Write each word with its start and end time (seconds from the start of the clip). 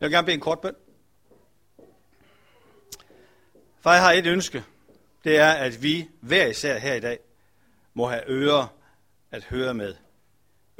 Jeg 0.00 0.06
vil 0.06 0.12
gerne 0.12 0.26
bede 0.26 0.34
en 0.34 0.40
kort 0.40 0.60
bøn. 0.60 0.74
For 3.80 3.90
jeg 3.90 4.02
har 4.02 4.12
et 4.12 4.26
ønske. 4.26 4.64
Det 5.24 5.36
er, 5.36 5.52
at 5.52 5.82
vi 5.82 6.08
hver 6.20 6.46
især 6.46 6.78
her 6.78 6.94
i 6.94 7.00
dag 7.00 7.18
må 7.94 8.06
have 8.06 8.22
ører 8.28 8.66
at 9.30 9.44
høre 9.44 9.74
med. 9.74 9.94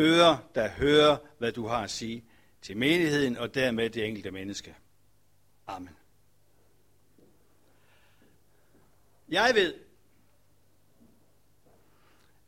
Ører, 0.01 0.37
der 0.55 0.69
hører, 0.69 1.17
hvad 1.39 1.53
du 1.53 1.67
har 1.67 1.83
at 1.83 1.91
sige 1.91 2.25
til 2.63 2.77
menigheden 2.77 3.37
og 3.37 3.55
dermed 3.55 3.91
det 3.91 4.05
enkelte 4.05 4.31
menneske. 4.31 4.75
Amen. 5.67 5.97
Jeg 9.29 9.53
ved, 9.55 9.75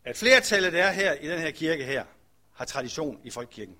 at 0.05 0.16
flertallet, 0.16 0.73
der 0.73 0.84
er 0.84 0.93
her 0.93 1.12
i 1.12 1.29
den 1.29 1.39
her 1.39 1.50
kirke 1.50 1.84
her, 1.84 2.05
har 2.52 2.64
tradition 2.64 3.21
i 3.25 3.30
folkekirken. 3.30 3.77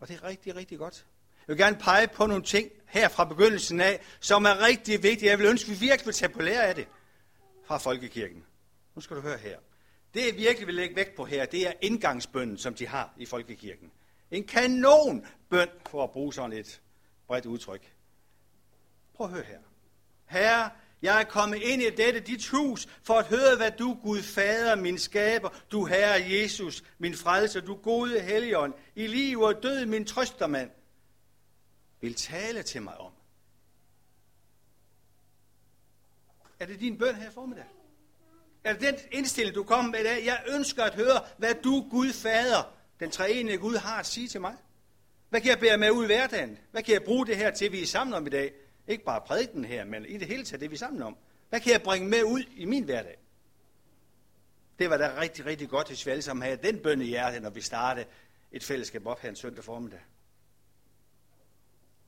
Og 0.00 0.08
det 0.08 0.16
er 0.16 0.24
rigtig, 0.24 0.56
rigtig 0.56 0.78
godt. 0.78 1.06
Jeg 1.48 1.56
vil 1.56 1.64
gerne 1.64 1.76
pege 1.76 2.08
på 2.08 2.26
nogle 2.26 2.42
ting 2.42 2.70
her 2.86 3.08
fra 3.08 3.24
begyndelsen 3.24 3.80
af, 3.80 4.00
som 4.20 4.44
er 4.44 4.66
rigtig 4.66 5.02
vigtige. 5.02 5.30
Jeg 5.30 5.38
vil 5.38 5.46
ønske, 5.46 5.72
at 5.72 5.80
vi 5.80 5.86
virkelig 5.86 6.06
vil 6.06 6.14
tage 6.14 6.32
på 6.32 6.42
lære 6.42 6.62
af 6.66 6.74
det 6.74 6.88
fra 7.64 7.78
folkekirken. 7.78 8.44
Nu 8.94 9.00
skal 9.00 9.16
du 9.16 9.20
høre 9.20 9.38
her. 9.38 9.58
Det, 10.14 10.26
jeg 10.26 10.36
virkelig 10.36 10.66
vil 10.66 10.74
lægge 10.74 10.96
vægt 10.96 11.16
på 11.16 11.24
her, 11.24 11.46
det 11.46 11.66
er 11.66 11.72
indgangsbønnen, 11.80 12.58
som 12.58 12.74
de 12.74 12.86
har 12.86 13.14
i 13.16 13.26
folkekirken. 13.26 13.92
En 14.30 14.46
kanonbøn, 14.46 15.68
for 15.90 16.04
at 16.04 16.10
bruge 16.10 16.34
sådan 16.34 16.52
et 16.52 16.80
bredt 17.26 17.46
udtryk. 17.46 17.92
Prøv 19.14 19.26
at 19.26 19.32
høre 19.32 19.44
her. 19.44 19.58
Herre, 20.24 20.70
jeg 21.06 21.20
er 21.20 21.24
kommet 21.24 21.62
ind 21.62 21.82
i 21.82 21.90
dette 21.90 22.20
dit 22.20 22.48
hus, 22.48 22.88
for 23.02 23.14
at 23.14 23.26
høre, 23.26 23.56
hvad 23.56 23.70
du, 23.70 23.98
Gud 24.02 24.22
Fader, 24.22 24.74
min 24.74 24.98
skaber, 24.98 25.48
du 25.72 25.84
Herre 25.84 26.30
Jesus, 26.30 26.84
min 26.98 27.14
frelser, 27.14 27.60
du 27.60 27.74
gode 27.74 28.20
Helligånd, 28.20 28.74
i 28.94 29.06
liv 29.06 29.40
og 29.40 29.62
død, 29.62 29.86
min 29.86 30.04
trøstermand, 30.04 30.70
vil 32.00 32.14
tale 32.14 32.62
til 32.62 32.82
mig 32.82 32.96
om. 32.96 33.12
Er 36.60 36.66
det 36.66 36.80
din 36.80 36.98
bøn 36.98 37.14
her 37.14 37.30
formiddag? 37.30 37.64
Er 38.64 38.72
det 38.72 38.80
den 38.80 38.94
indstilling, 39.12 39.54
du 39.54 39.64
kommer 39.64 39.90
med 39.90 40.00
i 40.00 40.04
dag? 40.04 40.24
Jeg 40.24 40.42
ønsker 40.48 40.84
at 40.84 40.94
høre, 40.94 41.20
hvad 41.38 41.54
du, 41.64 41.88
Gud 41.90 42.12
Fader, 42.12 42.72
den 43.00 43.10
treenige 43.10 43.58
Gud, 43.58 43.76
har 43.76 43.98
at 44.00 44.06
sige 44.06 44.28
til 44.28 44.40
mig. 44.40 44.56
Hvad 45.28 45.40
kan 45.40 45.50
jeg 45.50 45.58
bære 45.58 45.78
med 45.78 45.90
ud 45.90 46.04
i 46.04 46.06
hverdagen? 46.06 46.58
Hvad 46.70 46.82
kan 46.82 46.94
jeg 46.94 47.02
bruge 47.02 47.26
det 47.26 47.36
her 47.36 47.50
til, 47.50 47.72
vi 47.72 47.82
er 47.82 47.86
sammen 47.86 48.14
om 48.14 48.26
i 48.26 48.30
dag? 48.30 48.52
Ikke 48.88 49.04
bare 49.04 49.20
prædiken 49.20 49.64
her, 49.64 49.84
men 49.84 50.06
i 50.06 50.16
det 50.16 50.28
hele 50.28 50.44
taget, 50.44 50.60
det 50.60 50.70
vi 50.70 50.74
er 50.74 50.78
sammen 50.78 51.02
om. 51.02 51.16
Hvad 51.48 51.60
kan 51.60 51.72
jeg 51.72 51.82
bringe 51.82 52.08
med 52.08 52.22
ud 52.22 52.42
i 52.56 52.64
min 52.64 52.84
hverdag? 52.84 53.18
Det 54.78 54.90
var 54.90 54.96
da 54.96 55.20
rigtig, 55.20 55.46
rigtig 55.46 55.68
godt, 55.68 55.88
hvis 55.88 56.06
vi 56.06 56.10
alle 56.10 56.22
sammen 56.22 56.42
havde 56.42 56.56
den 56.56 56.78
bønne 56.78 57.04
i 57.04 57.08
hjertet, 57.08 57.42
når 57.42 57.50
vi 57.50 57.60
startede 57.60 58.06
et 58.52 58.64
fællesskab 58.64 59.06
op 59.06 59.20
her 59.20 59.28
en 59.28 59.36
søndag 59.36 59.64
formiddag. 59.64 60.00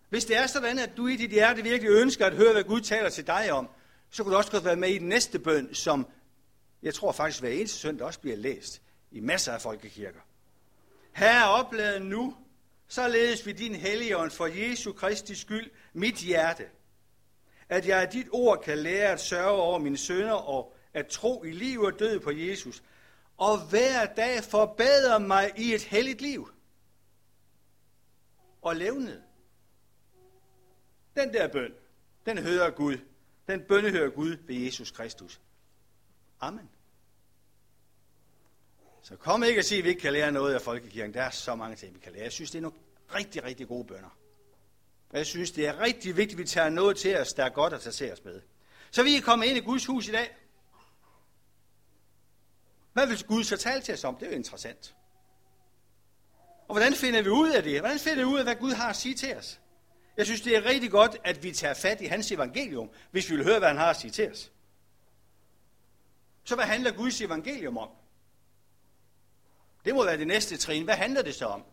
Hvis 0.09 0.25
det 0.25 0.37
er 0.37 0.47
sådan, 0.47 0.79
at 0.79 0.97
du 0.97 1.07
i 1.07 1.17
dit 1.17 1.31
hjerte 1.31 1.63
virkelig 1.63 1.91
ønsker 1.91 2.27
at 2.27 2.35
høre, 2.35 2.53
hvad 2.53 2.65
Gud 2.65 2.81
taler 2.81 3.09
til 3.09 3.27
dig 3.27 3.53
om, 3.53 3.69
så 4.11 4.23
kunne 4.23 4.33
du 4.33 4.39
også 4.39 4.51
godt 4.51 4.65
være 4.65 4.77
med 4.77 4.89
i 4.89 4.99
den 4.99 5.09
næste 5.09 5.39
bøn, 5.39 5.75
som 5.75 6.07
jeg 6.83 6.95
tror 6.95 7.13
faktisk 7.13 7.41
hver 7.41 7.51
eneste 7.51 7.79
søndag 7.79 8.07
også 8.07 8.21
bliver 8.21 8.37
læst 8.37 8.83
i 9.11 9.21
masser 9.21 9.53
af 9.53 9.63
folkekirker. 9.63 10.21
Her 11.13 11.45
oplad 11.45 12.01
nu, 12.01 12.37
således 12.89 13.47
ved 13.47 13.55
din 13.55 13.75
helligånd 13.75 14.31
for 14.31 14.47
Jesu 14.47 14.93
Kristi 14.93 15.35
skyld, 15.35 15.71
mit 15.93 16.15
hjerte, 16.15 16.65
at 17.69 17.87
jeg 17.87 18.03
af 18.03 18.09
dit 18.09 18.27
ord 18.33 18.63
kan 18.63 18.79
lære 18.79 19.13
at 19.13 19.21
sørge 19.21 19.63
over 19.63 19.79
mine 19.79 19.99
sønder 19.99 20.33
og 20.33 20.75
at 20.95 21.07
tro 21.07 21.45
i 21.45 21.51
liv 21.51 21.81
og 21.81 21.99
død 21.99 22.21
på 22.21 22.31
Jesus, 22.31 22.83
og 23.37 23.69
hver 23.69 24.07
dag 24.15 24.45
forbedre 24.45 25.21
mig 25.21 25.53
i 25.57 25.75
et 25.75 25.83
helligt 25.83 26.21
liv 26.21 26.51
og 28.63 28.77
levnet. 28.77 29.23
Den 31.17 31.33
der 31.33 31.49
bøn, 31.49 31.73
den 32.27 32.39
hører 32.39 32.71
Gud. 32.71 32.99
Den 33.47 33.63
bønne 33.69 33.91
hører 33.91 34.11
Gud 34.11 34.37
ved 34.47 34.57
Jesus 34.57 34.91
Kristus. 34.91 35.41
Amen. 36.41 36.71
Så 39.03 39.17
kom 39.17 39.43
ikke 39.43 39.61
og 39.61 39.65
sige, 39.65 39.79
at 39.79 39.85
vi 39.85 39.89
ikke 39.89 40.01
kan 40.01 40.13
lære 40.13 40.33
noget 40.33 40.55
af 40.55 40.63
folkekirken. 40.63 41.15
Der 41.15 41.23
er 41.23 41.31
så 41.31 41.55
mange 41.55 41.77
ting, 41.77 41.95
vi 41.95 42.01
kan 42.01 42.13
lære. 42.13 42.23
Jeg 42.23 42.33
synes, 42.33 42.51
det 42.51 42.59
er 42.59 42.63
nogle 42.63 42.79
rigtig, 43.15 43.45
rigtig 43.45 43.69
gode 43.69 43.85
bønder. 43.85 44.19
Og 45.11 45.19
jeg 45.19 45.27
synes, 45.27 45.51
det 45.51 45.67
er 45.67 45.81
rigtig 45.81 46.17
vigtigt, 46.17 46.41
at 46.41 46.43
vi 46.43 46.49
tager 46.49 46.69
noget 46.69 46.97
til 46.97 47.19
os, 47.19 47.33
der 47.33 47.45
er 47.45 47.49
godt 47.49 47.73
at 47.73 47.81
tage 47.81 48.13
os 48.13 48.25
med. 48.25 48.41
Så 48.91 49.03
vi 49.03 49.17
er 49.17 49.21
kommet 49.21 49.47
ind 49.47 49.59
i 49.59 49.61
Guds 49.61 49.87
hus 49.87 50.09
i 50.09 50.13
dag. 50.13 50.37
Hvad 52.93 53.07
vil 53.07 53.25
Gud 53.27 53.45
så 53.45 53.57
tale 53.57 53.83
til 53.83 53.95
os 53.95 54.05
om? 54.05 54.17
Det 54.17 54.27
er 54.27 54.31
jo 54.31 54.37
interessant. 54.37 54.95
Og 56.69 56.75
hvordan 56.75 56.95
finder 56.95 57.23
vi 57.23 57.29
ud 57.29 57.51
af 57.51 57.63
det? 57.63 57.81
Hvordan 57.81 57.99
finder 57.99 58.19
vi 58.19 58.25
ud 58.25 58.39
af, 58.39 58.45
hvad 58.45 58.57
Gud 58.57 58.73
har 58.73 58.89
at 58.89 58.97
sige 58.97 59.15
til 59.15 59.37
os? 59.37 59.61
Jeg 60.17 60.27
synes, 60.27 60.41
det 60.41 60.57
er 60.57 60.65
rigtig 60.65 60.91
godt, 60.91 61.17
at 61.25 61.43
vi 61.43 61.53
tager 61.53 61.75
fat 61.75 62.01
i 62.01 62.05
hans 62.05 62.33
evangelium, 62.33 62.91
hvis 63.11 63.31
vi 63.31 63.37
vil 63.37 63.45
høre, 63.45 63.59
hvad 63.59 63.69
han 63.69 63.77
har 63.77 63.91
at 63.91 63.97
sige 63.97 64.11
til 64.11 64.31
os. 64.31 64.53
Så 66.45 66.55
hvad 66.55 66.65
handler 66.65 66.91
Guds 66.91 67.21
evangelium 67.21 67.79
om? 67.79 67.89
Det 69.85 69.95
må 69.95 70.05
være 70.05 70.17
det 70.17 70.27
næste 70.27 70.57
trin. 70.57 70.85
Hvad 70.85 70.95
handler 70.95 71.23
det 71.23 71.35
så 71.35 71.47
om? 71.47 71.65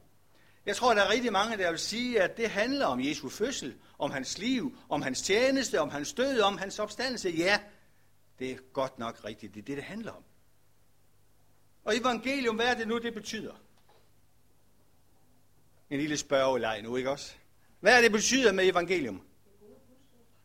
Jeg 0.66 0.76
tror, 0.76 0.94
der 0.94 1.02
er 1.02 1.10
rigtig 1.10 1.32
mange, 1.32 1.58
der 1.58 1.70
vil 1.70 1.80
sige, 1.80 2.22
at 2.22 2.38
det 2.38 2.50
handler 2.50 2.86
om 2.86 3.00
Jesu 3.00 3.30
fødsel, 3.30 3.76
om 4.00 4.12
hans 4.12 4.38
liv, 4.38 4.78
om 4.90 5.02
hans 5.02 5.22
tjeneste, 5.22 5.82
om 5.82 5.90
hans 5.90 6.14
død, 6.14 6.40
om 6.40 6.58
hans 6.58 6.80
opstandelse. 6.80 7.30
Ja, 7.30 7.60
det 8.40 8.52
er 8.52 8.58
godt 8.74 9.00
nok 9.00 9.26
rigtigt. 9.26 9.54
Det 9.54 9.62
er 9.62 9.66
det, 9.66 9.78
det 9.78 9.84
handler 9.84 10.12
om. 10.12 10.24
Og 11.84 11.98
evangelium, 11.98 12.56
hvad 12.56 12.66
er 12.66 12.74
det 12.74 12.88
nu, 12.88 12.98
det 12.98 13.14
betyder? 13.14 13.54
En 15.90 16.00
lille 16.00 16.18
spørgeleg 16.18 16.82
nu, 16.82 16.96
ikke 16.96 17.10
også? 17.10 17.36
Hvad 17.80 17.98
er 17.98 18.02
det, 18.02 18.12
betyder 18.12 18.52
med 18.52 18.66
evangelium? 18.70 19.22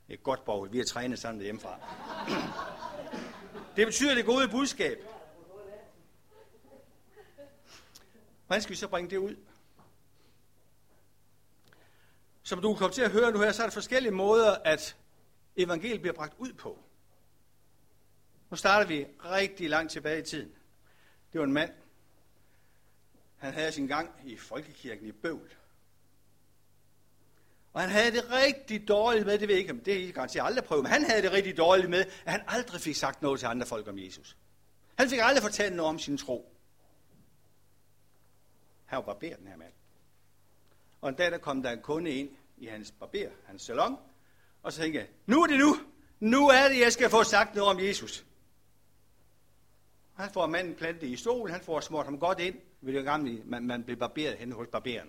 Det 0.07 0.15
er 0.15 0.23
godt, 0.23 0.45
Borg. 0.45 0.73
Vi 0.73 0.79
har 0.79 0.85
trænet 0.85 1.19
sammen 1.19 1.43
hjemmefra. 1.43 1.79
Det 3.77 3.87
betyder 3.87 4.15
det 4.15 4.25
gode 4.25 4.49
budskab. 4.49 4.99
Hvordan 8.47 8.63
skal 8.63 8.71
vi 8.71 8.77
så 8.77 8.89
bringe 8.89 9.11
det 9.11 9.17
ud? 9.17 9.37
Som 12.43 12.61
du 12.61 12.75
kommer 12.75 12.95
til 12.95 13.03
at 13.03 13.11
høre 13.11 13.33
nu 13.33 13.41
her, 13.41 13.53
så 13.53 13.63
er 13.63 13.67
der 13.67 13.73
forskellige 13.73 14.13
måder, 14.13 14.57
at 14.65 14.97
evangeliet 15.57 16.01
bliver 16.01 16.15
bragt 16.15 16.35
ud 16.39 16.53
på. 16.53 16.79
Nu 18.51 18.57
starter 18.57 18.87
vi 18.87 19.07
rigtig 19.25 19.71
langt 19.71 19.93
tilbage 19.93 20.21
i 20.21 20.25
tiden. 20.25 20.53
Det 21.33 21.39
var 21.39 21.47
en 21.47 21.53
mand. 21.53 21.73
Han 23.37 23.55
havde 23.55 23.73
sin 23.73 23.87
gang 23.87 24.11
i 24.25 24.37
folkekirken 24.37 25.07
i 25.07 25.13
Bøvl. 25.13 25.51
Og 27.73 27.81
han 27.81 27.91
havde 27.91 28.13
det 28.13 28.31
rigtig 28.31 28.89
dårligt 28.89 29.27
med, 29.27 29.39
det 29.39 29.49
ved 29.49 29.55
jeg 29.55 29.63
ikke, 29.63 29.81
det 29.85 29.95
er 29.95 30.09
I 30.09 30.11
garanteret 30.11 30.47
aldrig 30.47 30.65
prøvet, 30.65 30.83
men 30.83 30.93
han 30.93 31.05
havde 31.05 31.23
det 31.23 31.33
rigtig 31.33 31.57
dårligt 31.57 31.91
med, 31.91 32.01
at 32.01 32.33
han 32.33 32.43
aldrig 32.47 32.81
fik 32.81 32.97
sagt 32.97 33.23
noget 33.23 33.41
til 33.41 33.47
andre 33.47 33.67
folk 33.67 33.89
om 33.89 33.99
Jesus. 33.99 34.37
Han 34.99 35.09
fik 35.09 35.19
aldrig 35.23 35.43
fortalt 35.43 35.77
noget 35.77 35.89
om 35.89 35.99
sin 35.99 36.19
tro. 36.19 36.57
Han 38.85 38.97
var 38.97 39.03
barberet, 39.03 39.39
den 39.39 39.47
her 39.47 39.57
mand. 39.57 39.73
Og 41.01 41.09
en 41.09 41.15
dag, 41.15 41.31
der 41.31 41.39
kom 41.39 41.63
der 41.63 41.71
en 41.71 41.83
kunde 41.83 42.11
ind 42.11 42.31
i 42.57 42.67
hans 42.67 42.91
barber, 42.91 43.29
hans 43.47 43.63
salon, 43.63 43.97
og 44.63 44.73
så 44.73 44.81
tænkte 44.81 44.99
jeg, 44.99 45.09
nu 45.27 45.43
er 45.43 45.47
det 45.47 45.59
nu. 45.59 45.77
Nu 46.21 46.49
er 46.49 46.69
det, 46.69 46.81
jeg 46.81 46.93
skal 46.93 47.11
få 47.11 47.25
sagt 47.25 47.55
noget 47.55 47.71
om 47.71 47.81
Jesus. 47.81 48.25
Han 50.15 50.31
får 50.31 50.47
manden 50.47 50.75
plantet 50.75 51.07
i 51.07 51.17
stol, 51.17 51.51
han 51.51 51.61
får 51.61 51.81
smurt 51.81 52.05
ham 52.05 52.19
godt 52.19 52.41
ind, 52.41 52.55
ved 52.81 52.95
det 52.95 53.05
gamle, 53.05 53.43
man, 53.45 53.67
man 53.67 53.85
blev 53.85 53.97
barberet 53.97 54.37
hen 54.37 54.53
hos 54.53 54.69
barberen. 54.73 55.09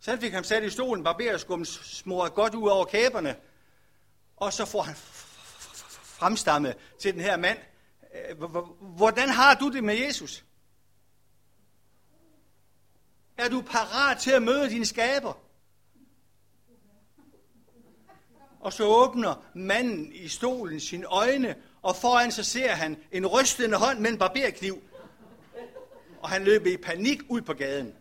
Så 0.00 0.10
han 0.10 0.20
fik 0.20 0.32
ham 0.32 0.44
sat 0.44 0.62
i 0.62 0.70
stolen, 0.70 1.04
barberskum 1.04 1.64
smurret 1.64 2.34
godt 2.34 2.54
ud 2.54 2.68
over 2.68 2.84
kæberne, 2.84 3.36
og 4.36 4.52
så 4.52 4.64
får 4.64 4.82
han 4.82 4.94
fremstamme 6.04 6.74
til 6.98 7.12
den 7.14 7.20
her 7.20 7.36
mand. 7.36 7.58
Øh, 8.14 8.36
hvordan 8.80 9.28
har 9.28 9.54
du 9.54 9.68
det 9.68 9.84
med 9.84 9.94
Jesus? 9.94 10.44
Er 13.40 13.48
du 13.48 13.60
parat 13.60 14.18
til 14.18 14.30
at 14.30 14.42
møde 14.42 14.70
din 14.70 14.84
skaber? 14.84 15.32
Og 18.60 18.72
så 18.72 18.84
åbner 18.84 19.44
manden 19.54 20.12
i 20.12 20.28
stolen 20.28 20.80
sine 20.80 21.06
øjne, 21.06 21.56
og 21.82 21.96
foran 21.96 22.32
så 22.32 22.44
ser 22.44 22.68
han 22.68 23.02
en 23.12 23.26
rystende 23.26 23.76
hånd 23.76 23.98
med 23.98 24.10
en 24.10 24.18
barberkniv. 24.18 24.82
Og 26.20 26.28
han 26.28 26.44
løber 26.44 26.72
i 26.72 26.76
panik 26.76 27.20
ud 27.28 27.40
på 27.40 27.54
gaden. 27.54 27.94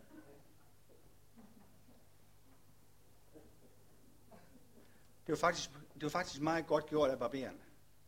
Det 5.27 5.33
var 5.33 5.35
faktisk, 5.35 5.69
det 5.93 6.03
var 6.03 6.09
faktisk 6.09 6.41
meget 6.41 6.67
godt 6.67 6.89
gjort 6.89 7.09
af 7.09 7.19
barberen. 7.19 7.57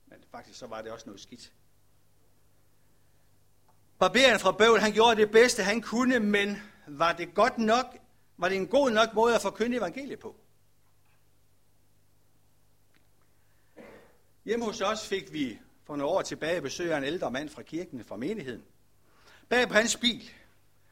Men 0.07 0.18
faktisk 0.31 0.60
så 0.60 0.68
var 0.68 0.81
det 0.81 0.92
også 0.92 1.06
noget 1.06 1.22
skidt. 1.22 1.51
Barberen 4.00 4.39
fra 4.39 4.51
Bøvl, 4.51 4.80
han 4.80 4.92
gjorde 4.92 5.16
det 5.16 5.31
bedste, 5.31 5.63
han 5.63 5.81
kunne, 5.81 6.19
men 6.19 6.57
var 6.97 7.13
det 7.13 7.33
godt 7.33 7.57
nok, 7.57 7.85
var 8.38 8.49
det 8.49 8.57
en 8.57 8.67
god 8.67 8.91
nok 8.91 9.13
måde 9.13 9.35
at 9.35 9.41
forkynde 9.41 9.77
evangeliet 9.77 10.19
på? 10.19 10.35
Hjemme 14.45 14.65
hos 14.65 14.81
os 14.81 15.07
fik 15.07 15.33
vi 15.33 15.59
for 15.83 15.95
nogle 15.95 16.13
år 16.13 16.21
tilbage 16.21 16.61
besøg 16.61 16.93
af 16.93 16.97
en 16.97 17.03
ældre 17.03 17.31
mand 17.31 17.49
fra 17.49 17.61
kirken, 17.61 18.03
fra 18.03 18.17
menigheden. 18.17 18.63
Bag 19.49 19.67
på 19.67 19.73
hans 19.73 19.97
bil, 19.97 20.31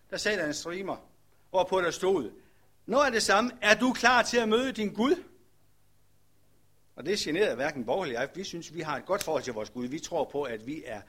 der 0.10 0.18
sad 0.18 0.38
der 0.38 0.46
en 0.46 0.54
streamer, 0.54 0.98
hvorpå 1.50 1.82
der 1.82 1.92
stod, 1.92 2.32
Når 2.86 3.00
er 3.00 3.10
det 3.10 3.24
samme, 3.24 3.52
er 3.62 3.76
du 3.76 3.94
klar 3.94 4.22
til 4.22 4.38
at 4.38 4.50
møde 4.50 4.72
din 4.72 4.94
Gud? 4.94 5.24
Og 6.96 7.06
det 7.06 7.20
generede 7.20 7.56
hverken 7.56 7.86
borgerlig 7.86 8.14
jeg. 8.14 8.30
Vi 8.36 8.44
synes, 8.44 8.74
vi 8.74 8.82
har 8.82 8.98
et 8.98 9.06
godt 9.06 9.24
forhold 9.24 9.44
til 9.44 9.54
vores 9.54 9.70
Gud. 9.70 9.88
Vi 9.88 10.00
tror 10.00 10.30
på, 10.32 10.44
at 10.44 10.68
vi 10.68 10.84
er 10.86 11.02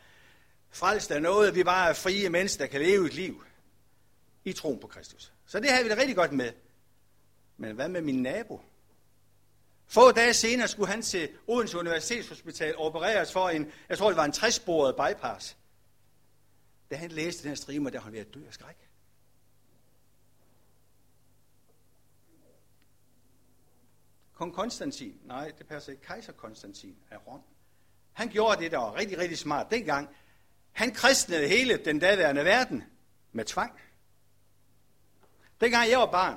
frelst 0.70 1.10
af 1.10 1.22
noget, 1.22 1.54
vi 1.54 1.64
bare 1.64 1.88
er 1.88 1.92
frie 1.92 2.28
mennesker, 2.28 2.64
der 2.64 2.70
kan 2.70 2.80
leve 2.80 3.06
et 3.06 3.14
liv 3.14 3.44
i 4.44 4.52
troen 4.52 4.80
på 4.80 4.86
Kristus. 4.86 5.32
Så 5.46 5.60
det 5.60 5.70
har 5.70 5.82
vi 5.82 5.88
det 5.88 5.98
rigtig 5.98 6.16
godt 6.16 6.32
med. 6.32 6.52
Men 7.56 7.74
hvad 7.74 7.88
med 7.88 8.02
min 8.02 8.22
nabo? 8.22 8.60
Få 9.86 10.12
dage 10.12 10.34
senere 10.34 10.68
skulle 10.68 10.90
han 10.90 11.02
til 11.02 11.28
Odense 11.46 11.78
Universitetshospital 11.78 12.76
opereres 12.76 13.32
for 13.32 13.48
en, 13.48 13.72
jeg 13.88 13.98
tror 13.98 14.08
det 14.08 14.16
var 14.16 14.24
en 14.24 14.32
60-sporet 14.32 14.94
bypass. 14.96 15.56
Da 16.90 16.96
han 16.96 17.10
læste 17.10 17.42
den 17.42 17.48
her 17.48 17.56
streamer, 17.56 17.90
der 17.90 17.98
var 17.98 18.04
han 18.04 18.12
ved 18.12 18.20
at 18.20 18.34
dø 18.34 18.46
af 18.46 18.54
skræk. 18.54 18.90
Kong 24.34 24.54
Konstantin, 24.54 25.20
nej, 25.24 25.52
det 25.58 25.66
passer 25.66 25.92
ikke, 25.92 26.02
kejser 26.02 26.32
Konstantin 26.32 26.96
af 27.10 27.26
Rom. 27.26 27.42
Han 28.12 28.28
gjorde 28.28 28.62
det, 28.62 28.72
der 28.72 28.78
var 28.78 28.94
rigtig, 28.94 29.18
rigtig 29.18 29.38
smart 29.38 29.70
dengang. 29.70 30.08
Han 30.72 30.94
kristnede 30.94 31.48
hele 31.48 31.84
den 31.84 31.98
daværende 31.98 32.44
verden 32.44 32.84
med 33.32 33.44
tvang. 33.44 33.80
Dengang 35.60 35.90
jeg 35.90 35.98
var 35.98 36.10
barn, 36.10 36.34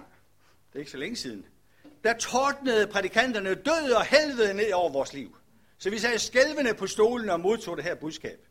det 0.68 0.76
er 0.76 0.80
ikke 0.80 0.92
så 0.92 0.98
længe 0.98 1.16
siden, 1.16 1.46
der 2.04 2.14
tordnede 2.14 2.88
prædikanterne 2.88 3.56
død 3.56 3.92
og 3.92 4.06
helvede 4.06 4.54
ned 4.54 4.74
over 4.74 4.92
vores 4.92 5.14
liv. 5.14 5.38
Så 5.78 5.90
vi 5.90 6.00
sad 6.00 6.18
skælvende 6.18 6.74
på 6.74 6.88
stolen 6.88 7.30
og 7.30 7.40
modtog 7.40 7.78
det 7.78 7.86
her 7.86 7.96
budskab. 7.96 8.48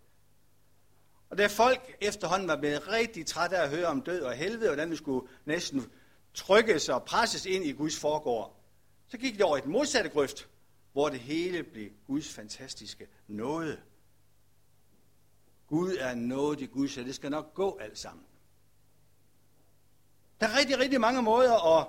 Og 1.30 1.38
da 1.38 1.46
folk 1.46 1.96
efterhånden 2.00 2.48
var 2.48 2.56
blevet 2.56 2.88
rigtig 2.88 3.26
trætte 3.26 3.56
af 3.56 3.62
at 3.62 3.70
høre 3.70 3.86
om 3.86 4.02
død 4.02 4.20
og 4.20 4.32
helvede, 4.32 4.68
og 4.68 4.74
hvordan 4.74 4.90
vi 4.90 4.96
skulle 4.96 5.28
næsten 5.44 5.92
trykkes 6.34 6.88
og 6.88 7.04
presses 7.04 7.46
ind 7.46 7.64
i 7.64 7.72
Guds 7.72 7.98
forgård, 7.98 8.56
så 9.08 9.18
gik 9.18 9.34
det 9.34 9.42
over 9.42 9.56
i 9.56 9.60
den 9.60 9.72
modsatte 9.72 10.10
grøft, 10.10 10.48
hvor 10.92 11.08
det 11.08 11.20
hele 11.20 11.62
blev 11.62 11.90
Guds 12.06 12.28
fantastiske 12.32 13.06
nåde. 13.28 13.80
Gud 15.66 15.96
er 16.00 16.14
noget 16.14 16.60
i 16.60 16.66
Gud, 16.66 16.88
så 16.88 17.02
det 17.02 17.14
skal 17.14 17.30
nok 17.30 17.54
gå 17.54 17.78
alt 17.80 17.98
sammen. 17.98 18.24
Der 20.42 20.48
er 20.48 20.58
rigtig, 20.58 20.78
rigtig 20.78 21.00
mange 21.00 21.22
måder 21.22 21.78
at 21.78 21.86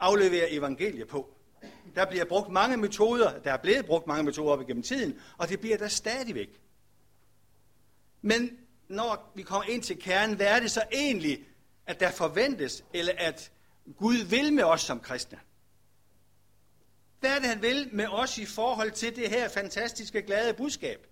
aflevere 0.00 0.50
evangeliet 0.50 1.08
på. 1.08 1.34
Der 1.94 2.06
bliver 2.06 2.24
brugt 2.24 2.48
mange 2.48 2.76
metoder, 2.76 3.38
der 3.38 3.52
er 3.52 3.56
blevet 3.56 3.86
brugt 3.86 4.06
mange 4.06 4.22
metoder 4.22 4.52
op 4.52 4.60
igennem 4.60 4.82
tiden, 4.82 5.20
og 5.38 5.48
det 5.48 5.60
bliver 5.60 5.76
der 5.76 5.88
stadigvæk. 5.88 6.60
Men 8.22 8.50
når 8.88 9.32
vi 9.34 9.42
kommer 9.42 9.64
ind 9.64 9.82
til 9.82 9.98
kernen, 9.98 10.36
hvad 10.36 10.46
er 10.46 10.60
det 10.60 10.70
så 10.70 10.82
egentlig, 10.92 11.44
at 11.86 12.00
der 12.00 12.10
forventes, 12.10 12.84
eller 12.92 13.12
at 13.18 13.52
Gud 13.96 14.16
vil 14.16 14.52
med 14.52 14.64
os 14.64 14.80
som 14.80 15.00
kristne? 15.00 15.38
Hvad 17.20 17.30
er 17.30 17.38
det, 17.38 17.48
han 17.48 17.62
vil 17.62 17.88
med 17.92 18.06
os 18.06 18.38
i 18.38 18.46
forhold 18.46 18.90
til 18.90 19.16
det 19.16 19.30
her 19.30 19.48
fantastiske, 19.48 20.22
glade 20.22 20.54
budskab? 20.54 21.06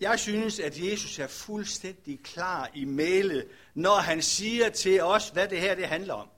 Jeg 0.00 0.18
synes, 0.18 0.60
at 0.60 0.78
Jesus 0.78 1.18
er 1.18 1.26
fuldstændig 1.26 2.22
klar 2.22 2.70
i 2.74 2.84
mailet, 2.84 3.48
når 3.74 3.96
han 3.96 4.22
siger 4.22 4.70
til 4.70 5.02
os, 5.02 5.28
hvad 5.28 5.48
det 5.48 5.60
her 5.60 5.74
det 5.74 5.88
handler 5.88 6.14
om. 6.14 6.28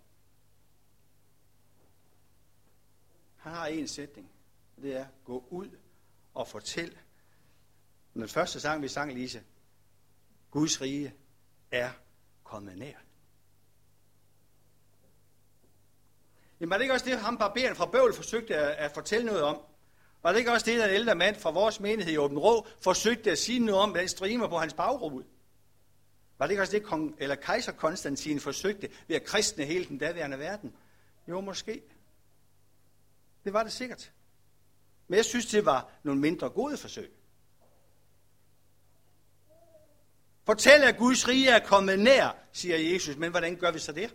Han 3.36 3.52
har 3.52 3.66
en 3.66 3.88
sætning, 3.88 4.30
det 4.82 4.96
er, 4.96 5.06
gå 5.24 5.46
ud 5.50 5.68
og 6.34 6.48
fortæl. 6.48 6.98
Den 8.14 8.28
første 8.28 8.60
sang, 8.60 8.82
vi 8.82 8.88
sang, 8.88 9.14
Lise, 9.14 9.42
Guds 10.50 10.80
rige 10.80 11.14
er 11.70 11.90
kommet 12.44 12.78
nær. 12.78 12.96
Jamen 16.60 16.70
var 16.70 16.76
det 16.76 16.82
ikke 16.82 16.94
også 16.94 17.06
det, 17.06 17.18
ham 17.18 17.38
barberen 17.38 17.76
fra 17.76 17.86
Bøvl 17.86 18.14
forsøgte 18.14 18.56
at, 18.56 18.70
at 18.70 18.92
fortælle 18.92 19.26
noget 19.26 19.42
om? 19.42 19.71
Var 20.22 20.32
det 20.32 20.38
ikke 20.38 20.52
også 20.52 20.66
det, 20.66 20.80
at 20.80 20.88
en 20.88 20.94
ældre 20.94 21.14
mand 21.14 21.36
fra 21.36 21.50
vores 21.50 21.80
menighed 21.80 22.12
i 22.12 22.16
Åben 22.16 22.38
Rå 22.38 22.66
forsøgte 22.80 23.30
at 23.30 23.38
sige 23.38 23.58
noget 23.58 23.80
om, 23.80 23.94
den 23.94 24.08
streamer 24.08 24.48
på 24.48 24.58
hans 24.58 24.74
bagrude? 24.74 25.24
Var 26.38 26.46
det 26.46 26.50
ikke 26.52 26.62
også 26.62 26.72
det, 26.72 26.82
kong, 26.82 27.16
eller 27.18 27.34
kejser 27.34 27.72
Konstantin 27.72 28.40
forsøgte 28.40 28.88
ved 29.08 29.16
at 29.16 29.24
kristne 29.24 29.64
hele 29.64 29.84
den 29.84 29.98
daværende 29.98 30.38
verden? 30.38 30.74
Jo, 31.28 31.40
måske. 31.40 31.82
Det 33.44 33.52
var 33.52 33.62
det 33.62 33.72
sikkert. 33.72 34.12
Men 35.08 35.16
jeg 35.16 35.24
synes, 35.24 35.46
det 35.46 35.64
var 35.64 35.90
nogle 36.02 36.20
mindre 36.20 36.50
gode 36.50 36.76
forsøg. 36.76 37.12
Fortæl, 40.44 40.82
at 40.82 40.96
Guds 40.96 41.28
rige 41.28 41.48
er 41.48 41.66
kommet 41.66 41.98
nær, 41.98 42.36
siger 42.52 42.76
Jesus. 42.76 43.16
Men 43.16 43.30
hvordan 43.30 43.56
gør 43.56 43.70
vi 43.70 43.78
så 43.78 43.92
det? 43.92 44.14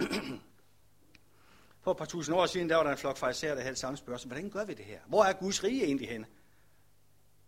For 1.82 1.90
et 1.90 1.96
par 1.96 2.04
tusind 2.04 2.36
år 2.36 2.46
siden, 2.46 2.68
der 2.68 2.76
var 2.76 2.82
der 2.82 2.90
en 2.90 2.98
flok 2.98 3.16
fariserer, 3.16 3.54
der 3.54 3.62
havde 3.62 3.76
samme 3.76 3.96
spørgsmål. 3.96 4.28
Hvordan 4.32 4.50
gør 4.50 4.64
vi 4.64 4.74
det 4.74 4.84
her? 4.84 5.00
Hvor 5.06 5.24
er 5.24 5.32
Guds 5.32 5.64
rige 5.64 5.84
egentlig 5.84 6.08
henne? 6.08 6.26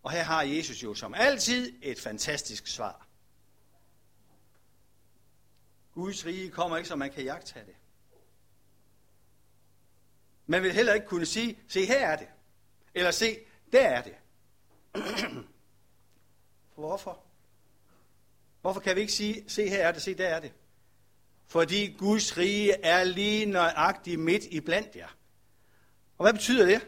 Og 0.02 0.10
her 0.10 0.22
har 0.22 0.42
Jesus 0.42 0.82
jo 0.82 0.94
som 0.94 1.14
altid 1.14 1.72
et 1.82 2.00
fantastisk 2.00 2.66
svar. 2.66 3.06
Guds 5.94 6.26
rige 6.26 6.50
kommer 6.50 6.76
ikke, 6.76 6.88
så 6.88 6.96
man 6.96 7.10
kan 7.10 7.24
jagtage 7.24 7.66
det. 7.66 7.74
Man 10.46 10.62
vil 10.62 10.72
heller 10.72 10.94
ikke 10.94 11.06
kunne 11.06 11.26
sige, 11.26 11.58
se 11.68 11.86
her 11.86 12.08
er 12.08 12.16
det. 12.16 12.28
Eller 12.94 13.10
se, 13.10 13.38
der 13.72 13.88
er 13.88 14.02
det. 14.02 14.14
Hvorfor? 16.74 17.22
Hvorfor 18.60 18.80
kan 18.80 18.96
vi 18.96 19.00
ikke 19.00 19.12
sige, 19.12 19.50
se 19.50 19.68
her 19.68 19.86
er 19.88 19.92
det, 19.92 20.02
se 20.02 20.14
der 20.14 20.28
er 20.28 20.40
det? 20.40 20.52
Fordi 21.46 21.96
Guds 21.98 22.38
rige 22.38 22.72
er 22.72 23.04
lige 23.04 23.46
nøjagtigt 23.46 24.20
midt 24.20 24.44
i 24.44 24.60
blandt 24.60 24.96
jer. 24.96 25.16
Og 26.18 26.24
hvad 26.24 26.32
betyder 26.32 26.66
det? 26.66 26.86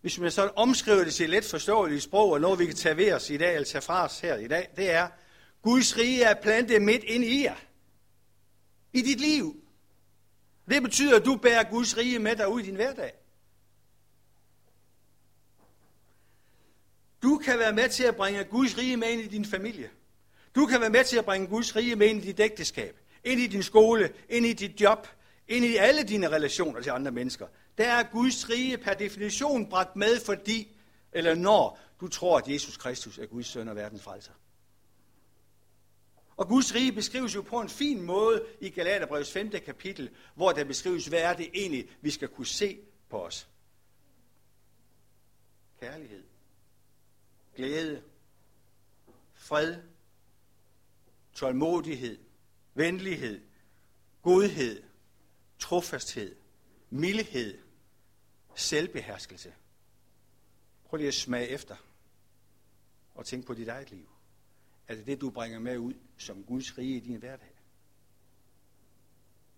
Hvis 0.00 0.18
man 0.18 0.30
så 0.30 0.50
omskriver 0.56 1.04
det 1.04 1.14
til 1.14 1.30
let 1.30 1.44
forståeligt 1.44 2.02
sprog, 2.02 2.30
og 2.30 2.40
noget 2.40 2.58
vi 2.58 2.66
kan 2.66 2.74
tage 2.74 2.96
ved 2.96 3.12
os 3.12 3.30
i 3.30 3.36
dag, 3.36 3.54
eller 3.54 3.66
tage 3.66 3.82
fra 3.82 4.04
os 4.04 4.20
her 4.20 4.36
i 4.36 4.48
dag, 4.48 4.68
det 4.76 4.90
er, 4.90 5.08
Guds 5.62 5.96
rige 5.96 6.22
er 6.22 6.34
plantet 6.42 6.82
midt 6.82 7.04
ind 7.04 7.24
i 7.24 7.44
jer. 7.44 7.56
I 8.92 9.02
dit 9.02 9.20
liv. 9.20 9.64
Det 10.68 10.82
betyder, 10.82 11.16
at 11.16 11.24
du 11.24 11.36
bærer 11.36 11.70
Guds 11.70 11.96
rige 11.96 12.18
med 12.18 12.36
dig 12.36 12.48
ud 12.48 12.60
i 12.60 12.64
din 12.64 12.74
hverdag. 12.74 13.12
Du 17.22 17.38
kan 17.38 17.58
være 17.58 17.72
med 17.72 17.88
til 17.88 18.04
at 18.04 18.16
bringe 18.16 18.44
Guds 18.44 18.78
rige 18.78 18.96
med 18.96 19.08
ind 19.08 19.20
i 19.20 19.26
din 19.26 19.44
familie. 19.44 19.90
Du 20.54 20.66
kan 20.66 20.80
være 20.80 20.90
med 20.90 21.04
til 21.04 21.16
at 21.16 21.24
bringe 21.24 21.46
Guds 21.46 21.76
rige 21.76 21.96
med 21.96 22.06
ind 22.06 22.24
i 22.24 22.26
dit 22.26 22.40
ægteskab 22.40 23.00
ind 23.24 23.40
i 23.40 23.46
din 23.46 23.62
skole, 23.62 24.12
ind 24.28 24.46
i 24.46 24.52
dit 24.52 24.80
job, 24.80 25.06
ind 25.48 25.64
i 25.64 25.76
alle 25.76 26.02
dine 26.02 26.28
relationer 26.28 26.80
til 26.80 26.90
andre 26.90 27.10
mennesker. 27.10 27.46
Der 27.78 27.92
er 27.92 28.02
Guds 28.02 28.50
rige 28.50 28.78
per 28.78 28.94
definition 28.94 29.68
bragt 29.68 29.96
med, 29.96 30.20
fordi, 30.20 30.76
eller 31.12 31.34
når 31.34 31.78
du 32.00 32.08
tror, 32.08 32.38
at 32.38 32.48
Jesus 32.48 32.76
Kristus 32.76 33.18
er 33.18 33.26
Guds 33.26 33.46
søn 33.46 33.68
og 33.68 33.76
verdens 33.76 34.02
frelser. 34.02 34.32
Og 36.36 36.48
Guds 36.48 36.74
rige 36.74 36.92
beskrives 36.92 37.34
jo 37.34 37.42
på 37.42 37.60
en 37.60 37.68
fin 37.68 38.02
måde 38.02 38.46
i 38.60 38.70
Galaterbrevets 38.70 39.32
5. 39.32 39.50
kapitel, 39.50 40.10
hvor 40.34 40.52
der 40.52 40.64
beskrives, 40.64 41.06
hvad 41.06 41.20
er 41.20 41.32
det 41.32 41.50
egentlig, 41.54 41.88
vi 42.00 42.10
skal 42.10 42.28
kunne 42.28 42.46
se 42.46 42.78
på 43.08 43.24
os. 43.24 43.48
Kærlighed, 45.80 46.22
glæde, 47.56 48.02
fred, 49.34 49.76
tålmodighed, 51.34 52.18
venlighed, 52.74 53.40
godhed, 54.22 54.82
trofasthed, 55.58 56.36
mildhed, 56.90 57.58
selvbeherskelse. 58.54 59.54
Prøv 60.84 60.96
lige 60.96 61.08
at 61.08 61.14
smage 61.14 61.48
efter 61.48 61.76
og 63.14 63.26
tænk 63.26 63.46
på 63.46 63.54
dit 63.54 63.68
eget 63.68 63.90
liv. 63.90 64.08
Er 64.88 64.94
det 64.94 65.06
det, 65.06 65.20
du 65.20 65.30
bringer 65.30 65.58
med 65.58 65.78
ud 65.78 65.94
som 66.18 66.44
Guds 66.44 66.78
rige 66.78 66.96
i 66.96 67.00
din 67.00 67.16
hverdag? 67.16 67.54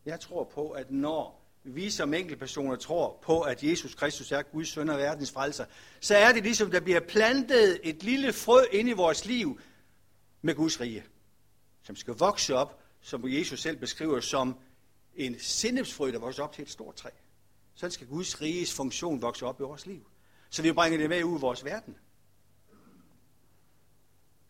Jeg 0.04 0.20
tror 0.20 0.44
på, 0.44 0.70
at 0.70 0.90
når 0.90 1.42
vi 1.64 1.90
som 1.90 2.14
enkeltpersoner 2.14 2.76
tror 2.76 3.18
på, 3.22 3.40
at 3.40 3.62
Jesus 3.62 3.94
Kristus 3.94 4.32
er 4.32 4.42
Guds 4.42 4.68
søn 4.68 4.88
og 4.88 4.98
verdens 4.98 5.30
frelser, 5.30 5.64
så 6.00 6.16
er 6.16 6.32
det 6.32 6.42
ligesom, 6.42 6.70
der 6.70 6.80
bliver 6.80 7.00
plantet 7.00 7.80
et 7.82 8.02
lille 8.02 8.32
frø 8.32 8.64
ind 8.72 8.88
i 8.88 8.92
vores 8.92 9.24
liv 9.24 9.60
med 10.42 10.54
Guds 10.54 10.80
rige, 10.80 11.04
som 11.82 11.96
skal 11.96 12.14
vokse 12.14 12.54
op 12.54 12.85
som 13.06 13.28
Jesus 13.28 13.60
selv 13.60 13.76
beskriver 13.76 14.20
som 14.20 14.58
en 15.14 15.38
sindepsfrø, 15.38 16.12
der 16.12 16.18
vokser 16.18 16.42
op 16.42 16.52
til 16.52 16.62
et 16.62 16.70
stort 16.70 16.94
træ. 16.94 17.10
Sådan 17.74 17.90
skal 17.90 18.06
Guds 18.06 18.40
riges 18.40 18.74
funktion 18.74 19.22
vokse 19.22 19.46
op 19.46 19.60
i 19.60 19.62
vores 19.62 19.86
liv. 19.86 20.10
Så 20.50 20.62
vi 20.62 20.72
bringer 20.72 20.98
det 20.98 21.08
med 21.08 21.24
ud 21.24 21.38
i 21.38 21.40
vores 21.40 21.64
verden. 21.64 21.96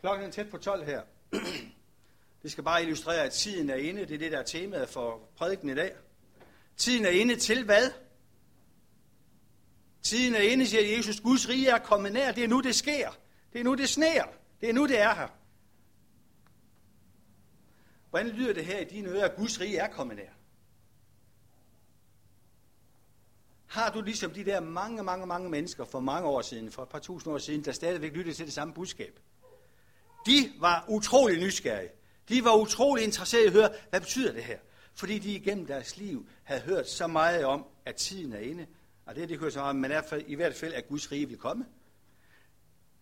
Klokken 0.01 0.27
er 0.27 0.31
tæt 0.31 0.51
på 0.51 0.59
12 0.59 0.85
her. 0.85 1.03
Det 2.43 2.53
skal 2.53 2.65
bare 2.65 2.83
illustrere, 2.83 3.23
at 3.23 3.33
tiden 3.33 3.71
er 3.71 3.75
inde. 3.75 4.01
Det 4.01 4.15
er 4.15 4.19
det, 4.19 4.33
der 4.33 4.39
er 4.39 4.43
temaet 4.43 4.89
for 4.89 5.29
prædiken 5.37 5.69
i 5.69 5.75
dag. 5.75 5.97
Tiden 6.77 7.05
er 7.05 7.11
inde 7.11 7.37
til 7.37 7.65
hvad? 7.65 7.91
Tiden 10.03 10.35
er 10.35 10.41
inde, 10.41 10.67
siger 10.67 10.97
Jesus. 10.97 11.21
Guds 11.21 11.49
rige 11.49 11.69
er 11.69 11.79
kommet 11.79 12.13
nær. 12.13 12.33
Det 12.33 12.45
er 12.45 12.49
nu, 12.49 12.61
det 12.61 12.75
sker. 12.75 13.11
Det 13.53 13.61
er 13.61 13.65
nu, 13.65 13.75
det 13.75 13.89
sneer. 13.89 14.25
Det 14.61 14.69
er 14.69 14.73
nu, 14.73 14.87
det 14.87 15.01
er 15.01 15.15
her. 15.15 15.29
Hvordan 18.17 18.33
lyder 18.33 18.53
det 18.53 18.65
her 18.65 18.79
i 18.79 18.85
dine 18.85 19.09
ører, 19.09 19.25
at 19.25 19.37
Guds 19.37 19.61
rige 19.61 19.79
er 19.79 19.89
kommet 19.89 20.17
nær? 20.17 20.31
Har 23.67 23.91
du 23.91 24.03
ligesom 24.03 24.31
de 24.31 24.45
der 24.45 24.61
mange, 24.61 25.03
mange, 25.03 25.27
mange 25.27 25.51
mennesker 25.51 25.85
for 25.85 26.01
mange 26.01 26.29
år 26.29 26.43
siden, 26.43 26.73
for 26.73 26.83
et 26.83 26.89
par 26.89 26.99
tusind 26.99 27.33
år 27.33 27.39
siden, 27.39 27.65
der 27.65 27.73
stadigvæk 27.73 28.13
lyttede 28.13 28.37
til 28.37 28.47
det 28.47 28.55
samme 28.55 28.75
budskab? 28.75 29.21
De 30.27 30.53
var 30.59 30.85
utrolig 30.89 31.39
nysgerrige. 31.39 31.91
De 32.29 32.45
var 32.45 32.57
utrolig 32.57 33.05
interesserede 33.05 33.45
i 33.45 33.49
at 33.49 33.53
høre, 33.53 33.71
hvad 33.91 34.01
betyder 34.01 34.33
det 34.33 34.45
her? 34.45 34.59
Fordi 34.95 35.19
de 35.19 35.35
igennem 35.35 35.67
deres 35.67 35.97
liv 35.97 36.29
havde 36.43 36.61
hørt 36.61 36.89
så 36.89 37.07
meget 37.07 37.45
om, 37.45 37.67
at 37.85 37.97
tiden 37.97 38.33
er 38.33 38.41
inde. 38.41 38.67
Og 39.07 39.15
det 39.15 39.23
er 39.23 39.27
det 39.27 39.39
hørt 39.39 39.53
så 39.53 39.59
meget, 39.59 39.77
men 39.77 39.91
er 39.93 40.21
i 40.27 40.35
hvert 40.35 40.55
fald, 40.55 40.75
at 40.75 40.89
Guds 40.89 41.13
rige 41.13 41.29
vil 41.29 41.39
komme. 41.39 41.67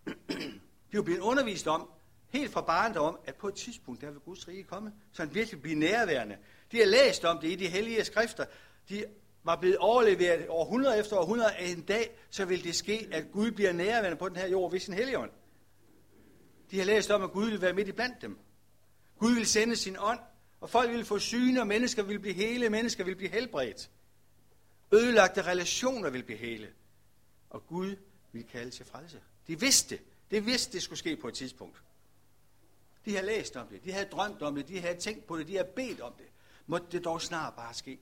De 0.93 0.97
var 0.97 1.03
blevet 1.03 1.21
undervist 1.21 1.67
om, 1.67 1.89
helt 2.35 2.53
fra 2.53 2.61
barndom, 2.61 3.19
at 3.27 3.35
på 3.35 3.49
et 3.49 3.55
tidspunkt, 3.55 4.01
der 4.01 4.11
vil 4.11 4.21
Guds 4.21 4.49
rige 4.49 4.65
komme, 4.65 4.93
så 5.13 5.23
han 5.23 5.35
virkelig 5.35 5.63
bliver 5.63 5.77
nærværende. 5.77 6.37
De 6.73 6.79
har 6.79 6.87
læst 6.87 7.25
om 7.25 7.39
det 7.39 7.49
i 7.49 7.55
de 7.55 7.69
hellige 7.69 8.05
skrifter. 8.05 8.45
De 8.89 9.05
var 9.45 9.57
blevet 9.57 9.77
overleveret 9.77 10.49
århundrede 10.49 10.99
efter 10.99 11.17
århundrede, 11.17 11.53
at 11.53 11.71
en 11.71 11.83
dag, 11.83 12.17
så 12.31 12.45
vil 12.45 12.65
det 12.65 12.75
ske, 12.75 13.09
at 13.13 13.33
Gud 13.33 13.51
bliver 13.51 13.73
nærværende 13.73 14.19
på 14.19 14.29
den 14.29 14.37
her 14.37 14.49
jord 14.49 14.71
ved 14.71 14.81
sin 14.81 14.95
helligånd. 14.95 15.31
De 16.71 16.79
har 16.79 16.85
læst 16.85 17.11
om, 17.11 17.23
at 17.23 17.31
Gud 17.31 17.51
vil 17.51 17.61
være 17.61 17.73
midt 17.73 17.89
i 17.89 17.93
blandt 17.93 18.23
dem. 18.23 18.39
Gud 19.19 19.35
vil 19.35 19.47
sende 19.47 19.77
sin 19.77 19.97
ånd, 19.99 20.19
og 20.61 20.71
folk 20.71 20.91
vil 20.91 21.05
få 21.05 21.19
syne, 21.19 21.61
og 21.61 21.67
mennesker 21.67 22.03
vil 22.03 22.19
blive 22.19 22.35
hele, 22.35 22.71
mennesker 22.71 23.05
vil 23.05 23.17
blive 23.17 23.31
helbredt. 23.31 23.91
Ødelagte 24.93 25.43
relationer 25.43 26.11
vil 26.11 26.23
blive 26.23 26.39
hele. 26.39 26.69
Og 27.51 27.67
Gud 27.67 27.97
vil 28.33 28.45
kalde 28.45 28.71
til 28.71 28.87
frelse. 28.87 29.21
De 29.47 29.61
vidste, 29.61 29.99
det 30.31 30.47
vidste, 30.47 30.73
det 30.73 30.83
skulle 30.83 30.99
ske 30.99 31.17
på 31.17 31.29
et 31.29 31.35
tidspunkt. 31.35 31.83
De 33.05 33.11
havde 33.11 33.27
læst 33.27 33.57
om 33.57 33.69
det, 33.69 33.85
de 33.85 33.93
havde 33.93 34.07
drømt 34.07 34.43
om 34.43 34.55
det, 34.55 34.69
de 34.69 34.81
havde 34.81 34.97
tænkt 34.97 35.27
på 35.27 35.39
det, 35.39 35.49
de 35.49 35.57
havde 35.57 35.69
bedt 35.77 36.01
om 36.01 36.13
det. 36.13 36.27
Måtte 36.67 36.87
det 36.93 37.05
dog 37.05 37.23
snart 37.23 37.55
bare 37.55 37.75
ske. 37.75 37.99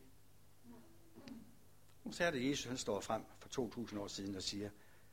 Nu 2.05 2.13
så 2.13 2.25
er 2.25 2.31
det 2.31 2.51
Jesus, 2.51 2.65
han 2.65 2.77
står 2.77 3.01
frem 3.01 3.23
for 3.39 3.49
2000 3.49 4.01
år 4.01 4.09
siden 4.09 4.37
og 4.37 4.43
siger, 4.43 4.71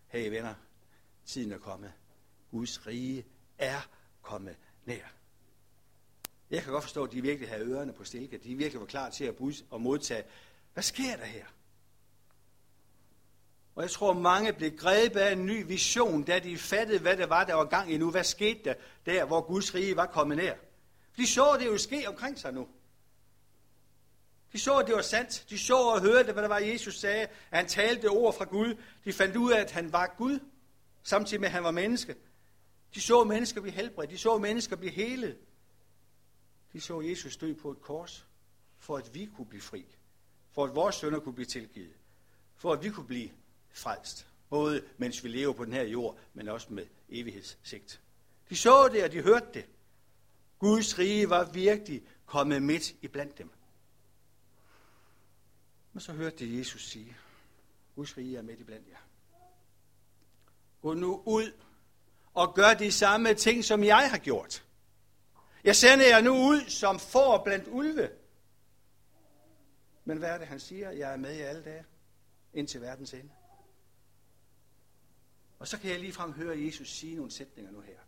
hey 0.07 0.29
venner, 0.29 0.53
tiden 1.25 1.51
er 1.51 1.57
kommet. 1.57 1.93
Guds 2.51 2.87
rige 2.87 3.25
er 3.57 3.89
kommet 4.21 4.57
nær. 4.85 5.13
Jeg 6.49 6.63
kan 6.63 6.71
godt 6.71 6.83
forstå, 6.83 7.03
at 7.03 7.11
de 7.11 7.21
virkelig 7.21 7.49
havde 7.49 7.65
ørerne 7.65 7.93
på 7.93 8.03
stilke. 8.03 8.37
De 8.37 8.55
virkelig 8.55 8.79
var 8.79 8.87
klar 8.87 9.09
til 9.09 9.25
at 9.25 9.35
bus 9.35 9.63
og 9.69 9.81
modtage. 9.81 10.23
Hvad 10.73 10.83
sker 10.83 11.15
der 11.15 11.25
her? 11.25 11.45
Og 13.79 13.83
jeg 13.83 13.91
tror, 13.91 14.13
mange 14.13 14.53
blev 14.53 14.77
grebet 14.77 15.19
af 15.19 15.31
en 15.31 15.45
ny 15.45 15.67
vision, 15.67 16.23
da 16.23 16.39
de 16.39 16.57
fattede, 16.57 16.99
hvad 16.99 17.17
det 17.17 17.29
var, 17.29 17.43
der 17.43 17.53
var 17.53 17.65
gang 17.65 17.91
i 17.91 17.97
nu. 17.97 18.11
Hvad 18.11 18.23
skete 18.23 18.63
der, 18.63 18.73
der 19.05 19.25
hvor 19.25 19.41
Guds 19.41 19.75
rige 19.75 19.95
var 19.95 20.05
kommet 20.05 20.37
nær? 20.37 20.55
De 21.17 21.27
så 21.27 21.57
det 21.59 21.65
jo 21.65 21.77
ske 21.77 22.07
omkring 22.07 22.39
sig 22.39 22.53
nu. 22.53 22.67
De 24.53 24.59
så, 24.59 24.77
at 24.77 24.87
det 24.87 24.95
var 24.95 25.01
sandt. 25.01 25.45
De 25.49 25.59
så 25.59 25.77
og 25.77 26.01
hørte, 26.01 26.33
hvad 26.33 26.43
der 26.43 26.49
var, 26.49 26.57
Jesus 26.57 26.99
sagde, 26.99 27.21
at 27.21 27.29
han 27.51 27.67
talte 27.67 28.07
ord 28.07 28.37
fra 28.37 28.45
Gud. 28.45 28.75
De 29.05 29.13
fandt 29.13 29.35
ud 29.35 29.51
af, 29.51 29.59
at 29.59 29.71
han 29.71 29.93
var 29.93 30.15
Gud, 30.17 30.39
samtidig 31.03 31.41
med, 31.41 31.47
at 31.47 31.53
han 31.53 31.63
var 31.63 31.71
menneske. 31.71 32.15
De 32.93 33.01
så 33.01 33.23
mennesker 33.23 33.61
blive 33.61 33.73
helbredt. 33.73 34.11
De 34.11 34.17
så 34.17 34.37
mennesker 34.37 34.75
blive 34.75 34.91
helet. 34.91 35.37
De 36.73 36.81
så 36.81 37.01
Jesus 37.01 37.37
dø 37.37 37.53
på 37.53 37.71
et 37.71 37.81
kors, 37.81 38.27
for 38.79 38.97
at 38.97 39.13
vi 39.13 39.29
kunne 39.35 39.47
blive 39.47 39.61
fri. 39.61 39.85
For 40.51 40.65
at 40.65 40.75
vores 40.75 40.95
sønner 40.95 41.19
kunne 41.19 41.35
blive 41.35 41.45
tilgivet. 41.45 41.93
For 42.55 42.73
at 42.73 42.83
vi 42.83 42.89
kunne 42.89 43.07
blive 43.07 43.29
frelst. 43.71 44.27
Både 44.49 44.83
mens 44.97 45.23
vi 45.23 45.29
lever 45.29 45.53
på 45.53 45.65
den 45.65 45.73
her 45.73 45.83
jord, 45.83 46.17
men 46.33 46.47
også 46.47 46.73
med 46.73 46.85
evighedssigt. 47.09 48.01
De 48.49 48.57
så 48.57 48.87
det, 48.87 49.03
og 49.03 49.11
de 49.11 49.21
hørte 49.21 49.47
det. 49.53 49.65
Guds 50.59 50.99
rige 50.99 51.29
var 51.29 51.51
virkelig 51.51 52.03
kommet 52.25 52.61
midt 52.63 52.91
i 53.01 53.07
blandt 53.07 53.37
dem. 53.37 53.49
Men 55.93 56.01
så 56.01 56.13
hørte 56.13 56.37
de 56.37 56.57
Jesus 56.57 56.89
sige, 56.89 57.17
Guds 57.95 58.17
rige 58.17 58.37
er 58.37 58.41
midt 58.41 58.59
i 58.59 58.63
blandt 58.63 58.87
jer. 58.87 58.97
Gå 60.81 60.93
nu 60.93 61.23
ud 61.25 61.51
og 62.33 62.55
gør 62.55 62.73
de 62.73 62.91
samme 62.91 63.33
ting, 63.33 63.65
som 63.65 63.83
jeg 63.83 64.09
har 64.09 64.17
gjort. 64.17 64.65
Jeg 65.63 65.75
sender 65.75 66.07
jer 66.07 66.21
nu 66.21 66.31
ud 66.31 66.69
som 66.69 66.99
får 66.99 67.43
blandt 67.43 67.67
ulve. 67.67 68.09
Men 70.05 70.17
hvad 70.17 70.29
er 70.29 70.37
det, 70.37 70.47
han 70.47 70.59
siger? 70.59 70.91
Jeg 70.91 71.13
er 71.13 71.17
med 71.17 71.35
i 71.35 71.41
alle 71.41 71.63
dage, 71.63 71.85
indtil 72.53 72.81
verdens 72.81 73.13
ende. 73.13 73.29
Og 75.59 75.67
så 75.67 75.79
kan 75.79 75.91
jeg 75.91 75.99
ligefrem 75.99 76.31
høre 76.31 76.59
Jesus 76.59 76.89
sige 76.89 77.15
nogle 77.15 77.31
sætninger 77.31 77.71
nu 77.71 77.81
her. 77.81 77.99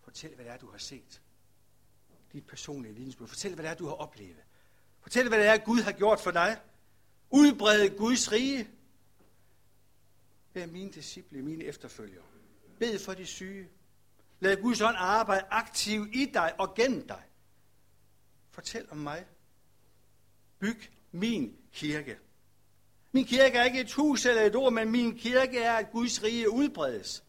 Fortæl, 0.00 0.34
hvad 0.34 0.44
det 0.44 0.52
er, 0.52 0.56
du 0.56 0.70
har 0.70 0.78
set. 0.78 1.22
Dit 2.32 2.46
personlige 2.46 2.94
vidensbyrd. 2.94 3.28
Fortæl, 3.28 3.54
hvad 3.54 3.64
det 3.64 3.70
er, 3.70 3.74
du 3.74 3.86
har 3.86 3.94
oplevet. 3.94 4.44
Fortæl, 5.00 5.28
hvad 5.28 5.38
det 5.38 5.46
er, 5.46 5.58
Gud 5.58 5.82
har 5.82 5.92
gjort 5.92 6.20
for 6.20 6.30
dig. 6.30 6.60
Udbred 7.30 7.96
Guds 7.96 8.32
rige. 8.32 8.70
Vær 10.54 10.66
mine 10.66 10.92
disciple, 10.92 11.42
mine 11.42 11.64
efterfølgere. 11.64 12.24
Bed 12.78 12.98
for 12.98 13.14
de 13.14 13.26
syge. 13.26 13.68
Lad 14.40 14.62
Guds 14.62 14.80
ånd 14.80 14.96
arbejde 14.98 15.46
aktivt 15.50 16.14
i 16.14 16.24
dig 16.24 16.60
og 16.60 16.74
gennem 16.74 17.08
dig. 17.08 17.22
Fortæl 18.50 18.90
om 18.90 18.96
mig. 18.96 19.26
Byg 20.58 20.90
min 21.12 21.56
kirke. 21.72 22.18
Min 23.14 23.24
kirke 23.24 23.58
er 23.58 23.64
ikke 23.64 23.80
et 23.80 23.92
hus 23.92 24.26
eller 24.26 24.42
et 24.42 24.56
ord, 24.56 24.72
men 24.72 24.90
min 24.90 25.18
kirke 25.18 25.58
er, 25.58 25.72
at 25.72 25.90
Guds 25.90 26.22
rige 26.22 26.50
udbredes. 26.50 27.24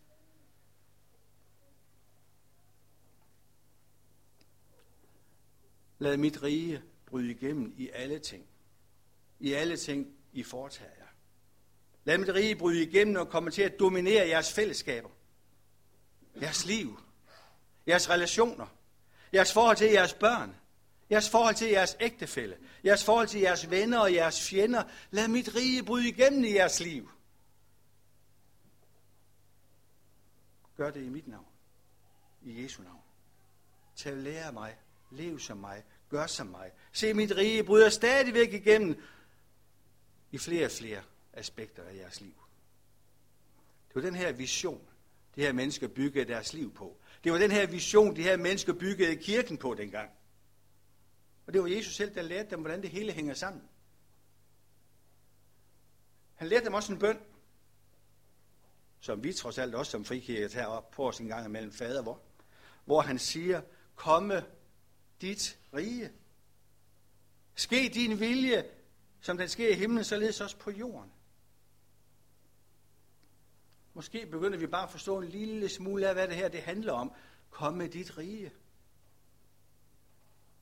Lad 5.99 6.17
mit 6.17 6.43
rige 6.43 6.83
bryde 7.05 7.31
igennem 7.31 7.73
i 7.77 7.89
alle 7.89 8.19
ting. 8.19 8.45
I 9.39 9.53
alle 9.53 9.77
ting, 9.77 10.07
I 10.33 10.43
foretager 10.43 10.91
jer. 10.97 11.07
Lad 12.03 12.17
mit 12.17 12.29
rige 12.29 12.55
bryde 12.55 12.81
igennem 12.81 13.15
og 13.15 13.29
komme 13.29 13.51
til 13.51 13.61
at 13.61 13.79
dominere 13.79 14.27
jeres 14.27 14.53
fællesskaber. 14.53 15.09
Jeres 16.41 16.65
liv. 16.65 16.99
Jeres 17.87 18.09
relationer. 18.09 18.67
Jeres 19.33 19.53
forhold 19.53 19.77
til 19.77 19.91
jeres 19.91 20.13
børn. 20.13 20.55
Jeres 21.11 21.29
forhold 21.29 21.55
til 21.55 21.67
jeres 21.67 21.97
ægtefælle. 21.99 22.57
Jeres 22.85 23.03
forhold 23.03 23.27
til 23.27 23.41
jeres 23.41 23.69
venner 23.69 23.99
og 23.99 24.13
jeres 24.13 24.49
fjender. 24.49 24.83
Lad 25.11 25.27
mit 25.27 25.55
rige 25.55 25.83
bryde 25.83 26.07
igennem 26.07 26.43
i 26.43 26.53
jeres 26.53 26.79
liv. 26.79 27.11
Gør 30.77 30.91
det 30.91 31.03
i 31.03 31.09
mit 31.09 31.27
navn. 31.27 31.45
I 32.43 32.63
Jesu 32.63 32.83
navn. 32.83 33.01
Tag 33.95 34.17
lære 34.17 34.51
mig. 34.51 34.77
Lev 35.11 35.39
som 35.39 35.57
mig. 35.57 35.83
Gør 36.09 36.27
som 36.27 36.47
mig. 36.47 36.71
Se, 36.91 37.13
mit 37.13 37.37
rige 37.37 37.63
bryder 37.63 37.89
stadigvæk 37.89 38.53
igennem 38.53 39.03
i 40.31 40.37
flere 40.37 40.65
og 40.65 40.71
flere 40.71 41.01
aspekter 41.33 41.83
af 41.83 41.95
jeres 41.95 42.21
liv. 42.21 42.33
Det 43.87 43.95
var 43.95 44.01
den 44.01 44.15
her 44.15 44.31
vision, 44.31 44.81
de 45.35 45.41
her 45.41 45.53
mennesker 45.53 45.87
byggede 45.87 46.25
deres 46.25 46.53
liv 46.53 46.73
på. 46.73 46.97
Det 47.23 47.31
var 47.31 47.37
den 47.37 47.51
her 47.51 47.67
vision, 47.67 48.15
de 48.15 48.23
her 48.23 48.37
mennesker 48.37 48.73
byggede 48.73 49.15
kirken 49.15 49.57
på 49.57 49.73
dengang. 49.73 50.09
Og 51.47 51.53
det 51.53 51.61
var 51.61 51.67
Jesus 51.67 51.95
selv, 51.95 52.15
der 52.15 52.21
lærte 52.21 52.49
dem, 52.49 52.59
hvordan 52.59 52.81
det 52.81 52.89
hele 52.89 53.11
hænger 53.11 53.33
sammen. 53.33 53.63
Han 56.35 56.47
lærte 56.47 56.65
dem 56.65 56.73
også 56.73 56.93
en 56.93 56.99
bøn, 56.99 57.19
som 58.99 59.23
vi 59.23 59.33
trods 59.33 59.57
alt 59.57 59.75
også 59.75 59.91
som 59.91 60.05
frikirke 60.05 60.49
tager 60.49 60.67
op 60.67 60.91
på 60.91 61.07
os 61.07 61.19
en 61.19 61.27
gang 61.27 61.45
imellem 61.45 61.71
fader, 61.71 62.03
hvor, 62.03 62.21
hvor 62.85 63.01
han 63.01 63.19
siger, 63.19 63.61
komme 63.95 64.45
dit 65.21 65.59
rige. 65.73 66.11
Ske 67.55 67.91
din 67.93 68.19
vilje, 68.19 68.71
som 69.21 69.37
den 69.37 69.49
sker 69.49 69.69
i 69.69 69.73
himlen, 69.73 70.03
således 70.03 70.41
også 70.41 70.57
på 70.57 70.71
jorden. 70.71 71.11
Måske 73.93 74.25
begynder 74.25 74.57
vi 74.57 74.67
bare 74.67 74.83
at 74.83 74.91
forstå 74.91 75.21
en 75.21 75.27
lille 75.27 75.69
smule 75.69 76.07
af, 76.07 76.13
hvad 76.13 76.27
det 76.27 76.35
her 76.35 76.47
det 76.47 76.61
handler 76.61 76.93
om. 76.93 77.13
Kom 77.49 77.73
med 77.73 77.89
dit 77.89 78.17
rige. 78.17 78.51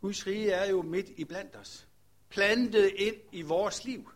Guds 0.03 0.27
rige 0.27 0.51
er 0.51 0.69
jo 0.69 0.81
midt 0.81 1.09
i 1.09 1.23
blandt 1.23 1.55
os. 1.55 1.87
Plantet 2.29 2.91
ind 2.95 3.15
i 3.31 3.41
vores 3.41 3.85
liv. 3.85 4.11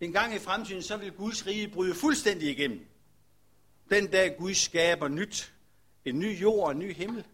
En 0.00 0.12
gang 0.12 0.34
i 0.34 0.38
fremtiden, 0.38 0.82
så 0.82 0.96
vil 0.96 1.12
Guds 1.12 1.46
rige 1.46 1.68
bryde 1.68 1.94
fuldstændig 1.94 2.50
igennem. 2.50 2.86
Den 3.90 4.10
dag 4.10 4.36
Gud 4.36 4.54
skaber 4.54 5.08
nyt. 5.08 5.54
En 6.04 6.18
ny 6.18 6.40
jord 6.40 6.64
og 6.64 6.72
en 6.72 6.78
ny 6.78 6.94
himmel. 6.94 7.26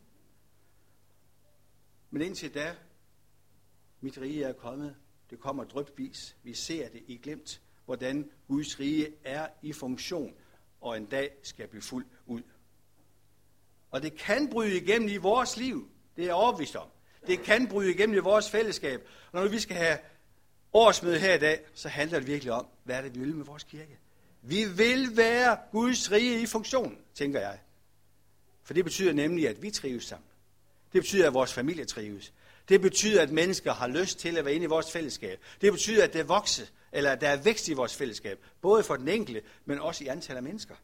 Men 2.11 2.23
indtil 2.23 2.55
da, 2.55 2.77
mit 4.01 4.19
rige 4.19 4.45
er 4.45 4.53
kommet. 4.53 4.97
Det 5.31 5.41
kommer 5.41 5.65
drøbvis. 5.65 6.37
Vi 6.43 6.55
ser 6.55 6.89
det 6.89 7.03
i 7.07 7.17
glemt, 7.17 7.61
hvordan 7.85 8.31
Guds 8.49 8.81
rige 8.81 9.15
er 9.25 9.49
i 9.63 9.73
funktion, 9.73 10.35
og 10.81 10.97
en 10.97 11.07
dag 11.07 11.37
skal 11.43 11.69
blive 11.69 11.83
fuldt 11.83 12.09
ud. 12.27 12.43
Og 13.91 14.03
det 14.03 14.19
kan 14.19 14.51
bryde 14.51 14.77
igennem 14.77 15.09
i 15.09 15.17
vores 15.17 15.57
liv, 15.57 15.91
det 16.17 16.23
er 16.23 16.27
jeg 16.27 16.35
overbevist 16.35 16.77
om. 16.77 16.89
Det 17.27 17.43
kan 17.43 17.69
bryde 17.69 17.91
igennem 17.91 18.17
i 18.17 18.21
vores 18.21 18.51
fællesskab. 18.51 19.09
Og 19.33 19.43
når 19.43 19.49
vi 19.49 19.59
skal 19.59 19.77
have 19.77 19.99
årsmøde 20.73 21.19
her 21.19 21.35
i 21.35 21.39
dag, 21.39 21.61
så 21.75 21.89
handler 21.89 22.19
det 22.19 22.29
virkelig 22.29 22.53
om, 22.53 22.67
hvad 22.85 22.97
er 22.97 23.03
det, 23.03 23.15
vi 23.15 23.21
vil 23.21 23.35
med 23.35 23.45
vores 23.45 23.65
kirke. 23.65 23.99
Vi 24.43 24.65
vil 24.65 25.17
være 25.17 25.59
Guds 25.73 26.13
rige 26.13 26.41
i 26.41 26.47
funktion, 26.47 26.99
tænker 27.15 27.41
jeg. 27.41 27.59
For 28.65 28.75
det 28.75 28.85
betyder 28.85 29.13
nemlig, 29.13 29.49
at 29.49 29.63
vi 29.63 29.71
trives 29.71 30.05
sammen. 30.05 30.29
Det 30.93 31.03
betyder, 31.03 31.27
at 31.27 31.35
vores 31.35 31.53
familie 31.53 31.85
trives. 31.85 32.33
Det 32.69 32.81
betyder, 32.81 33.23
at 33.23 33.31
mennesker 33.31 33.73
har 33.73 33.89
lyst 33.89 34.19
til 34.19 34.37
at 34.37 34.45
være 34.45 34.55
inde 34.55 34.65
i 34.65 34.69
vores 34.69 34.93
fællesskab. 34.93 35.41
Det 35.61 35.73
betyder, 35.73 36.05
at 36.05 36.13
det 36.13 36.29
vokser, 36.29 36.67
eller 36.93 37.13
at 37.13 37.21
der 37.21 37.29
er 37.29 37.37
vækst 37.37 37.69
i 37.69 37.73
vores 37.73 37.97
fællesskab. 37.97 38.45
Både 38.61 38.83
for 38.83 38.97
den 38.97 39.09
enkelte, 39.09 39.43
men 39.65 39.79
også 39.79 40.05
i 40.05 40.07
antal 40.07 40.37
af 40.37 40.43
mennesker. 40.43 40.75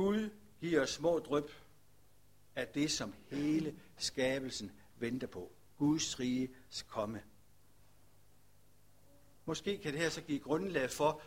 Gud 0.00 0.30
giver 0.60 0.86
små 0.86 1.18
dryp 1.18 1.50
af 2.56 2.68
det, 2.68 2.90
som 2.90 3.14
hele 3.30 3.74
skabelsen 3.96 4.72
venter 4.98 5.26
på. 5.26 5.52
Guds 5.78 6.20
rige 6.20 6.48
komme. 6.88 7.22
Måske 9.44 9.78
kan 9.78 9.92
det 9.92 10.00
her 10.00 10.08
så 10.08 10.20
give 10.20 10.38
grundlag 10.38 10.90
for 10.90 11.22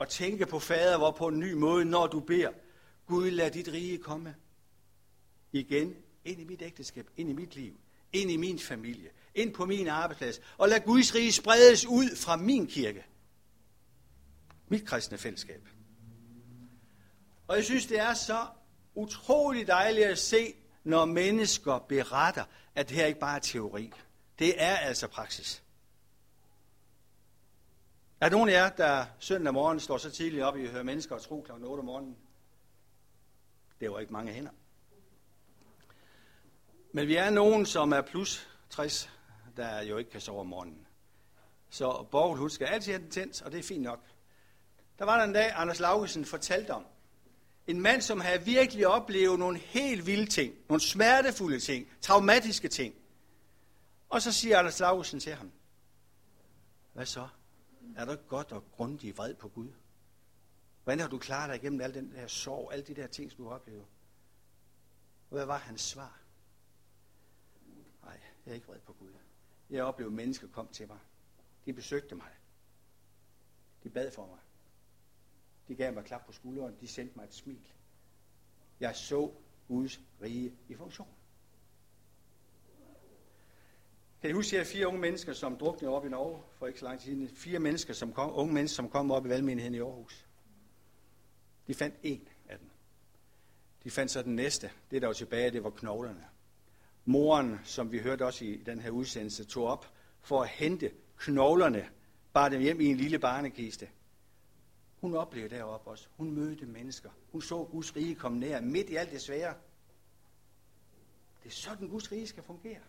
at 0.00 0.08
tænke 0.08 0.46
på 0.46 0.58
fader 0.58 0.98
hvor 0.98 1.10
på 1.10 1.28
en 1.28 1.38
ny 1.38 1.52
måde, 1.52 1.84
når 1.84 2.06
du 2.06 2.20
beder, 2.20 2.50
Gud 3.06 3.30
lad 3.30 3.50
dit 3.50 3.68
rige 3.68 3.98
komme 3.98 4.36
igen 5.52 5.96
ind 6.24 6.40
i 6.40 6.44
mit 6.44 6.62
ægteskab, 6.62 7.10
ind 7.16 7.30
i 7.30 7.32
mit 7.32 7.54
liv, 7.54 7.80
ind 8.12 8.30
i 8.30 8.36
min 8.36 8.58
familie, 8.58 9.10
ind 9.34 9.54
på 9.54 9.66
min 9.66 9.88
arbejdsplads, 9.88 10.40
og 10.58 10.68
lad 10.68 10.80
Guds 10.80 11.14
rige 11.14 11.32
spredes 11.32 11.86
ud 11.86 12.16
fra 12.16 12.36
min 12.36 12.66
kirke, 12.66 13.04
mit 14.68 14.86
kristne 14.86 15.18
fællesskab. 15.18 15.68
Og 17.48 17.56
jeg 17.56 17.64
synes, 17.64 17.86
det 17.86 17.98
er 17.98 18.14
så 18.14 18.46
utrolig 18.94 19.66
dejligt 19.66 20.06
at 20.06 20.18
se, 20.18 20.54
når 20.84 21.04
mennesker 21.04 21.78
beretter, 21.78 22.44
at 22.74 22.88
det 22.88 22.96
her 22.96 23.06
ikke 23.06 23.20
bare 23.20 23.36
er 23.36 23.40
teori. 23.40 23.92
Det 24.38 24.62
er 24.62 24.76
altså 24.76 25.08
praksis. 25.08 25.62
Er 28.20 28.28
der 28.28 28.36
nogen 28.36 28.48
af 28.48 28.52
jer, 28.52 28.68
der 28.68 29.06
søndag 29.18 29.54
morgen 29.54 29.80
står 29.80 29.98
så 29.98 30.10
tidligt 30.10 30.42
op, 30.42 30.56
I 30.56 30.66
hører 30.66 30.82
mennesker 30.82 31.14
og 31.14 31.22
tro 31.22 31.40
kl. 31.40 31.52
8 31.52 31.80
om 31.80 31.84
morgenen? 31.84 32.16
Det 33.80 33.90
var 33.90 33.98
ikke 33.98 34.12
mange 34.12 34.32
hænder. 34.32 34.50
Men 36.92 37.08
vi 37.08 37.16
er 37.16 37.30
nogen, 37.30 37.66
som 37.66 37.92
er 37.92 38.00
plus 38.00 38.48
60, 38.70 39.10
der 39.56 39.82
jo 39.82 39.96
ikke 39.96 40.10
kan 40.10 40.20
sove 40.20 40.40
om 40.40 40.46
morgenen. 40.46 40.86
Så 41.70 42.06
Borgel, 42.10 42.38
hun 42.38 42.50
skal 42.50 42.66
altid 42.66 42.92
have 42.92 43.02
den 43.02 43.10
tændt, 43.10 43.42
og 43.42 43.52
det 43.52 43.58
er 43.58 43.62
fint 43.62 43.82
nok. 43.82 44.00
Der 44.98 45.04
var 45.04 45.16
der 45.16 45.24
en 45.24 45.32
dag, 45.32 45.52
Anders 45.54 45.80
Laugesen 45.80 46.24
fortalte 46.24 46.70
om, 46.70 46.86
en 47.66 47.80
mand, 47.80 48.02
som 48.02 48.20
havde 48.20 48.42
virkelig 48.42 48.86
oplevet 48.86 49.38
nogle 49.38 49.58
helt 49.58 50.06
vilde 50.06 50.26
ting, 50.26 50.54
nogle 50.68 50.80
smertefulde 50.80 51.60
ting, 51.60 51.88
traumatiske 52.00 52.68
ting. 52.68 52.94
Og 54.08 54.22
så 54.22 54.32
siger 54.32 54.58
Anders 54.58 54.80
Lausen 54.80 55.20
til 55.20 55.34
ham, 55.34 55.52
hvad 56.92 57.06
så? 57.06 57.28
Er 57.96 58.04
du 58.04 58.14
godt 58.28 58.52
og 58.52 58.64
grundigt 58.72 59.18
vred 59.18 59.34
på 59.34 59.48
Gud? 59.48 59.68
Hvordan 60.84 61.00
har 61.00 61.08
du 61.08 61.18
klaret 61.18 61.48
dig 61.48 61.56
igennem 61.56 61.80
al 61.80 61.94
den 61.94 62.12
der 62.12 62.26
sorg, 62.26 62.72
alle 62.72 62.84
de 62.84 62.94
der 62.94 63.06
ting, 63.06 63.30
som 63.30 63.36
du 63.36 63.48
har 63.48 63.54
oplevet? 63.54 63.84
Hvad 65.28 65.44
var 65.44 65.58
hans 65.58 65.80
svar? 65.80 66.20
Nej, 68.02 68.20
jeg 68.46 68.50
er 68.50 68.54
ikke 68.54 68.66
vred 68.66 68.80
på 68.80 68.92
Gud. 68.92 69.12
Jeg 69.70 69.84
oplevede, 69.84 70.12
at 70.12 70.16
mennesker 70.16 70.48
kom 70.48 70.68
til 70.68 70.86
mig. 70.86 70.98
De 71.64 71.72
besøgte 71.72 72.14
mig. 72.14 72.30
De 73.82 73.90
bad 73.90 74.10
for 74.12 74.26
mig. 74.26 74.38
De 75.68 75.74
gav 75.74 75.94
mig 75.94 76.04
klap 76.04 76.26
på 76.26 76.32
skulderen. 76.32 76.74
De 76.80 76.88
sendte 76.88 77.16
mig 77.16 77.24
et 77.24 77.34
smil. 77.34 77.72
Jeg 78.80 78.96
så 78.96 79.30
Guds 79.68 80.00
rige 80.22 80.54
i 80.68 80.74
funktion. 80.74 81.08
Kan 84.20 84.30
I 84.30 84.32
huske 84.32 84.60
de 84.60 84.64
fire 84.64 84.86
unge 84.86 85.00
mennesker, 85.00 85.32
som 85.32 85.56
druknede 85.56 85.92
op 85.92 86.06
i 86.06 86.08
Norge 86.08 86.42
for 86.58 86.66
ikke 86.66 86.78
så 86.78 86.84
lang 86.84 87.00
tid 87.00 87.06
siden? 87.06 87.28
Fire 87.28 87.58
mennesker, 87.58 87.94
som 87.94 88.12
kom, 88.12 88.30
unge 88.34 88.54
mennesker, 88.54 88.76
som 88.76 88.90
kom 88.90 89.10
op 89.10 89.26
i 89.26 89.28
valgmenigheden 89.28 89.74
i 89.74 89.80
Aarhus. 89.80 90.26
De 91.66 91.74
fandt 91.74 91.94
en 92.02 92.28
af 92.48 92.58
dem. 92.58 92.70
De 93.84 93.90
fandt 93.90 94.12
så 94.12 94.22
den 94.22 94.36
næste. 94.36 94.70
Det, 94.90 95.02
der 95.02 95.08
var 95.08 95.14
tilbage, 95.14 95.50
det 95.50 95.64
var 95.64 95.70
knoglerne. 95.70 96.24
Moren, 97.04 97.60
som 97.64 97.92
vi 97.92 97.98
hørte 97.98 98.26
også 98.26 98.44
i 98.44 98.56
den 98.56 98.80
her 98.80 98.90
udsendelse, 98.90 99.44
tog 99.44 99.66
op 99.66 99.92
for 100.20 100.42
at 100.42 100.48
hente 100.48 100.90
knoglerne, 101.16 101.88
bare 102.32 102.50
dem 102.50 102.60
hjem 102.60 102.80
i 102.80 102.84
en 102.84 102.96
lille 102.96 103.18
barnekiste. 103.18 103.88
Hun 105.06 105.14
oplevede 105.14 105.54
deroppe 105.54 105.90
også. 105.90 106.08
Hun 106.16 106.30
mødte 106.30 106.66
mennesker. 106.66 107.10
Hun 107.32 107.42
så 107.42 107.64
Guds 107.64 107.96
rige 107.96 108.14
komme 108.14 108.38
nær, 108.38 108.60
midt 108.60 108.90
i 108.90 108.96
alt 108.96 109.10
det 109.10 109.22
svære. 109.22 109.54
Det 111.42 111.48
er 111.48 111.54
sådan, 111.54 111.88
Guds 111.88 112.12
rige 112.12 112.26
skal 112.26 112.42
fungere. 112.42 112.80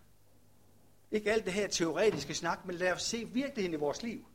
Ikke 1.12 1.32
alt 1.32 1.46
det 1.46 1.54
her 1.54 1.68
teoretiske 1.68 2.34
snak, 2.34 2.66
men 2.66 2.76
lad 2.76 2.92
os 2.92 3.02
se 3.02 3.26
virkeligheden 3.26 3.74
i 3.74 3.80
vores 3.80 4.04
liv. 4.04 4.26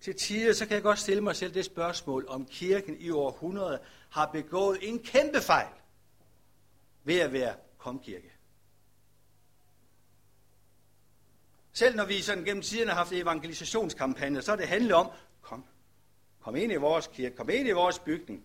Til 0.00 0.14
tider, 0.14 0.52
så 0.52 0.66
kan 0.66 0.74
jeg 0.74 0.82
godt 0.82 0.98
stille 0.98 1.22
mig 1.22 1.36
selv 1.36 1.54
det 1.54 1.64
spørgsmål, 1.64 2.26
om 2.28 2.46
kirken 2.46 2.96
i 3.00 3.10
århundrede 3.10 3.80
har 4.10 4.32
begået 4.32 4.78
en 4.88 4.98
kæmpe 4.98 5.40
fejl 5.40 5.74
ved 7.04 7.20
at 7.20 7.32
være 7.32 7.54
komkirke. 7.78 8.32
Selv 11.72 11.96
når 11.96 12.04
vi 12.04 12.20
sådan 12.20 12.44
gennem 12.44 12.62
tiden 12.62 12.88
har 12.88 12.94
haft 12.94 13.12
evangelisationskampagner, 13.12 14.40
så 14.40 14.52
er 14.52 14.56
det 14.56 14.68
handlet 14.68 14.92
om, 14.92 15.10
kom, 15.40 15.64
kom 16.40 16.56
ind 16.56 16.72
i 16.72 16.76
vores 16.76 17.06
kirke, 17.06 17.36
kom 17.36 17.50
ind 17.50 17.68
i 17.68 17.72
vores 17.72 17.98
bygning. 17.98 18.44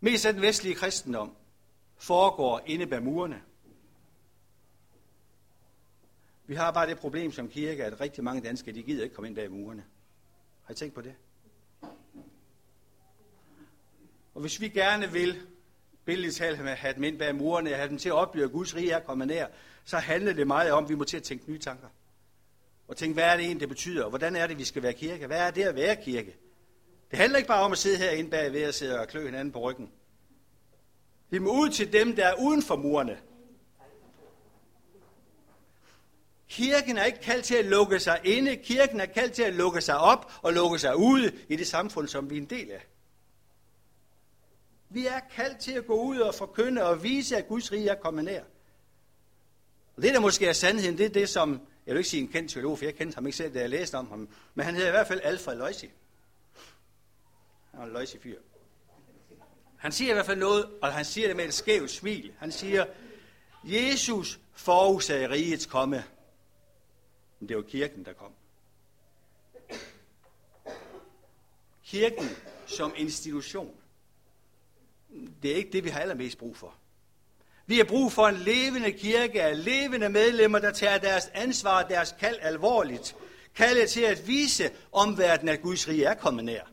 Mest 0.00 0.26
af 0.26 0.32
den 0.32 0.42
vestlige 0.42 0.74
kristendom 0.74 1.36
foregår 1.96 2.62
inde 2.66 2.86
bag 2.86 3.02
murene. 3.02 3.42
Vi 6.46 6.54
har 6.54 6.70
bare 6.70 6.86
det 6.86 6.98
problem 6.98 7.32
som 7.32 7.48
kirke, 7.48 7.84
at 7.84 8.00
rigtig 8.00 8.24
mange 8.24 8.42
danskere, 8.42 8.74
de 8.74 8.82
gider 8.82 9.04
ikke 9.04 9.14
komme 9.14 9.28
ind 9.28 9.36
bag 9.36 9.50
murene. 9.50 9.84
Har 10.64 10.72
I 10.72 10.76
tænkt 10.76 10.94
på 10.94 11.00
det? 11.00 11.14
Og 14.34 14.40
hvis 14.40 14.60
vi 14.60 14.68
gerne 14.68 15.12
vil, 15.12 15.46
billedligt 16.04 16.36
talt, 16.36 16.58
have 16.58 16.94
dem 16.94 17.04
ind 17.04 17.18
bag 17.18 17.34
murene, 17.34 17.70
have 17.70 17.88
dem 17.88 17.98
til 17.98 18.08
at 18.08 18.14
opleve, 18.14 18.44
at 18.44 18.52
Guds 18.52 18.76
rige 18.76 18.92
er 18.92 19.00
kommet 19.00 19.28
nær, 19.28 19.46
så 19.84 19.98
handler 19.98 20.32
det 20.32 20.46
meget 20.46 20.72
om, 20.72 20.84
at 20.84 20.90
vi 20.90 20.94
må 20.94 21.04
til 21.04 21.16
at 21.16 21.22
tænke 21.22 21.50
nye 21.50 21.58
tanker. 21.58 21.88
Og 22.88 22.96
tænke, 22.96 23.14
hvad 23.14 23.24
er 23.24 23.36
det 23.36 23.44
egentlig, 23.44 23.60
det 23.60 23.68
betyder? 23.68 24.04
Og 24.04 24.08
hvordan 24.08 24.36
er 24.36 24.46
det, 24.46 24.58
vi 24.58 24.64
skal 24.64 24.82
være 24.82 24.92
kirke? 24.92 25.26
Hvad 25.26 25.38
er 25.38 25.50
det 25.50 25.62
at 25.62 25.74
være 25.74 25.96
kirke? 25.96 26.36
Det 27.10 27.18
handler 27.18 27.38
ikke 27.38 27.48
bare 27.48 27.62
om 27.62 27.72
at 27.72 27.78
sidde 27.78 27.98
herinde 27.98 28.30
bagved 28.30 28.68
og 28.68 28.74
sidde 28.74 29.00
og 29.00 29.08
klø 29.08 29.24
hinanden 29.24 29.52
på 29.52 29.60
ryggen. 29.60 29.90
Vi 31.30 31.38
må 31.38 31.52
ud 31.52 31.68
til 31.68 31.92
dem, 31.92 32.16
der 32.16 32.26
er 32.26 32.34
uden 32.34 32.62
for 32.62 32.76
murene. 32.76 33.18
Kirken 36.48 36.98
er 36.98 37.04
ikke 37.04 37.20
kaldt 37.20 37.44
til 37.44 37.54
at 37.54 37.64
lukke 37.64 38.00
sig 38.00 38.20
inde. 38.24 38.56
Kirken 38.56 39.00
er 39.00 39.06
kaldt 39.06 39.32
til 39.32 39.42
at 39.42 39.54
lukke 39.54 39.80
sig 39.80 39.98
op 39.98 40.32
og 40.42 40.52
lukke 40.52 40.78
sig 40.78 40.96
ude 40.96 41.32
i 41.48 41.56
det 41.56 41.66
samfund, 41.66 42.08
som 42.08 42.30
vi 42.30 42.36
er 42.36 42.40
en 42.40 42.50
del 42.50 42.70
af. 42.70 42.86
Vi 44.88 45.06
er 45.06 45.20
kaldt 45.36 45.58
til 45.58 45.72
at 45.72 45.86
gå 45.86 45.94
ud 45.94 46.18
og 46.18 46.34
forkynde 46.34 46.84
og 46.84 47.02
vise, 47.02 47.36
at 47.36 47.48
Guds 47.48 47.72
rige 47.72 47.88
er 47.88 47.94
kommet 47.94 48.24
nær. 48.24 48.42
Og 49.96 50.02
det, 50.02 50.14
der 50.14 50.20
måske 50.20 50.46
er 50.46 50.52
sandheden, 50.52 50.98
det 50.98 51.06
er 51.06 51.10
det, 51.10 51.28
som, 51.28 51.60
jeg 51.86 51.94
vil 51.94 51.98
ikke 51.98 52.10
sige 52.10 52.22
en 52.22 52.28
kendt 52.28 52.50
teolog, 52.50 52.78
for 52.78 52.84
jeg 52.84 52.94
kendte 52.94 53.14
ham 53.14 53.26
ikke 53.26 53.36
selv, 53.36 53.54
da 53.54 53.60
jeg 53.60 53.70
læste 53.70 53.94
om 53.94 54.08
ham, 54.08 54.28
men 54.54 54.64
han 54.64 54.74
hedder 54.74 54.88
i 54.88 54.92
hvert 54.92 55.06
fald 55.06 55.20
Alfred 55.22 55.56
Løjsi. 55.56 55.90
Han 57.70 57.80
var 57.80 57.86
en 57.86 57.92
løjsi 57.92 58.18
fyr. 58.18 58.38
Han 59.76 59.92
siger 59.92 60.10
i 60.10 60.14
hvert 60.14 60.26
fald 60.26 60.38
noget, 60.38 60.70
og 60.82 60.92
han 60.92 61.04
siger 61.04 61.26
det 61.26 61.36
med 61.36 61.44
et 61.44 61.54
skævt 61.54 61.90
smil. 61.90 62.32
Han 62.38 62.52
siger, 62.52 62.86
Jesus 63.64 64.40
forudsagde 64.52 65.30
rigets 65.30 65.66
komme. 65.66 66.04
Men 67.38 67.48
det 67.48 67.56
var 67.56 67.62
kirken, 67.62 68.04
der 68.04 68.12
kom. 68.12 68.32
Kirken 71.84 72.28
som 72.66 72.92
institution. 72.96 73.76
Det 75.42 75.50
er 75.50 75.56
ikke 75.56 75.72
det, 75.72 75.84
vi 75.84 75.88
har 75.88 76.00
allermest 76.00 76.38
brug 76.38 76.56
for. 76.56 76.74
Vi 77.70 77.76
har 77.76 77.84
brug 77.84 78.12
for 78.12 78.26
en 78.26 78.36
levende 78.36 78.92
kirke 78.92 79.42
af 79.42 79.64
levende 79.64 80.08
medlemmer, 80.08 80.58
der 80.58 80.72
tager 80.72 80.98
deres 80.98 81.26
ansvar 81.34 81.82
og 81.82 81.90
deres 81.90 82.14
kald 82.20 82.38
alvorligt. 82.40 83.16
Kaldet 83.54 83.90
til 83.90 84.00
at 84.00 84.26
vise 84.26 84.70
omverdenen, 84.92 85.48
at 85.48 85.62
Guds 85.62 85.88
rige 85.88 86.04
er 86.04 86.14
kommet 86.14 86.44
nær. 86.44 86.64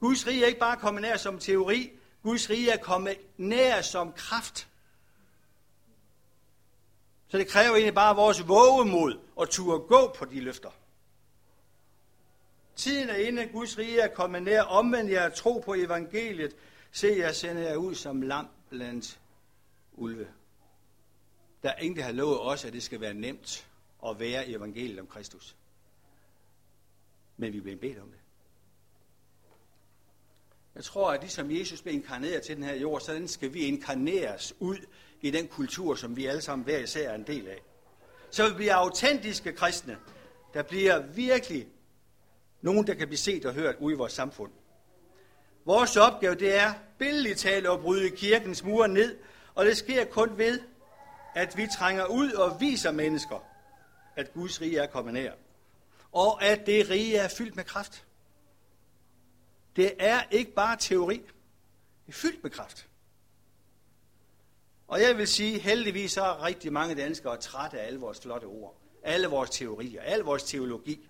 Guds 0.00 0.26
rige 0.26 0.42
er 0.42 0.46
ikke 0.46 0.60
bare 0.60 0.76
kommet 0.76 1.02
nær 1.02 1.16
som 1.16 1.38
teori. 1.38 1.90
Guds 2.22 2.50
rige 2.50 2.70
er 2.70 2.76
kommet 2.76 3.16
nær 3.36 3.80
som 3.80 4.12
kraft. 4.12 4.68
Så 7.28 7.38
det 7.38 7.48
kræver 7.48 7.74
egentlig 7.74 7.94
bare 7.94 8.16
vores 8.16 8.48
vågemod 8.48 9.18
og 9.36 9.50
turde 9.50 9.78
gå 9.78 10.14
på 10.18 10.24
de 10.24 10.40
løfter. 10.40 10.70
Tiden 12.78 13.08
er 13.08 13.16
inde, 13.16 13.46
Guds 13.46 13.78
rige 13.78 14.00
er 14.00 14.08
kommet 14.08 14.42
nær. 14.42 14.62
omvend 14.62 15.10
jer 15.10 15.28
tro 15.28 15.58
på 15.58 15.74
evangeliet. 15.74 16.56
Se, 16.92 17.14
jeg 17.18 17.34
sender 17.34 17.62
jer 17.62 17.76
ud 17.76 17.94
som 17.94 18.22
lam 18.22 18.48
blandt 18.68 19.20
ulve. 19.92 20.28
Der 21.62 21.70
er 21.70 21.78
ingen, 21.78 21.96
der 21.96 22.02
har 22.02 22.12
lovet 22.12 22.40
os, 22.40 22.64
at 22.64 22.72
det 22.72 22.82
skal 22.82 23.00
være 23.00 23.14
nemt 23.14 23.68
at 24.06 24.20
være 24.20 24.48
evangeliet 24.48 25.00
om 25.00 25.06
Kristus. 25.06 25.56
Men 27.36 27.52
vi 27.52 27.60
bliver 27.60 27.78
bedt 27.78 27.98
om 27.98 28.08
det. 28.08 28.20
Jeg 30.74 30.84
tror, 30.84 31.10
at 31.10 31.20
ligesom 31.20 31.50
Jesus 31.50 31.82
blev 31.82 31.94
inkarneret 31.94 32.42
til 32.42 32.56
den 32.56 32.64
her 32.64 32.74
jord, 32.74 33.00
så 33.00 33.22
skal 33.26 33.54
vi 33.54 33.60
inkarneres 33.60 34.54
ud 34.58 34.78
i 35.20 35.30
den 35.30 35.48
kultur, 35.48 35.94
som 35.94 36.16
vi 36.16 36.26
alle 36.26 36.40
sammen 36.40 36.64
hver 36.64 36.78
især 36.78 37.10
er 37.10 37.14
en 37.14 37.26
del 37.26 37.48
af. 37.48 37.62
Så 38.30 38.48
vi 38.48 38.54
bliver 38.54 38.74
autentiske 38.74 39.52
kristne. 39.52 39.98
Der 40.54 40.62
bliver 40.62 41.06
virkelig 41.06 41.68
nogen, 42.60 42.86
der 42.86 42.94
kan 42.94 43.08
blive 43.08 43.18
set 43.18 43.46
og 43.46 43.54
hørt 43.54 43.76
ude 43.80 43.94
i 43.94 43.96
vores 43.96 44.12
samfund. 44.12 44.52
Vores 45.64 45.96
opgave 45.96 46.34
det 46.34 46.54
er 46.54 46.74
billedligt 46.98 47.38
talt 47.38 47.66
at 47.66 47.80
bryde 47.80 48.10
kirkens 48.10 48.64
mure 48.64 48.88
ned, 48.88 49.18
og 49.54 49.64
det 49.64 49.76
sker 49.76 50.04
kun 50.04 50.38
ved, 50.38 50.60
at 51.34 51.56
vi 51.56 51.66
trænger 51.78 52.04
ud 52.06 52.32
og 52.32 52.60
viser 52.60 52.90
mennesker, 52.92 53.44
at 54.16 54.32
Guds 54.32 54.60
rige 54.60 54.78
er 54.78 54.86
kommet 54.86 55.14
nær. 55.14 55.32
Og 56.12 56.44
at 56.44 56.66
det 56.66 56.90
rige 56.90 57.16
er 57.16 57.28
fyldt 57.28 57.56
med 57.56 57.64
kraft. 57.64 58.04
Det 59.76 59.92
er 59.98 60.22
ikke 60.30 60.52
bare 60.52 60.76
teori. 60.76 61.16
Det 62.06 62.12
er 62.12 62.18
fyldt 62.18 62.42
med 62.42 62.50
kraft. 62.50 62.88
Og 64.88 65.00
jeg 65.00 65.18
vil 65.18 65.28
sige, 65.28 65.58
heldigvis 65.58 66.16
er 66.16 66.44
rigtig 66.44 66.72
mange 66.72 66.94
danskere 66.94 67.36
trætte 67.36 67.80
af 67.80 67.86
alle 67.86 68.00
vores 68.00 68.20
flotte 68.20 68.44
ord. 68.44 68.80
Alle 69.02 69.26
vores 69.26 69.50
teorier, 69.50 70.02
al 70.02 70.20
vores 70.20 70.42
teologi. 70.42 71.08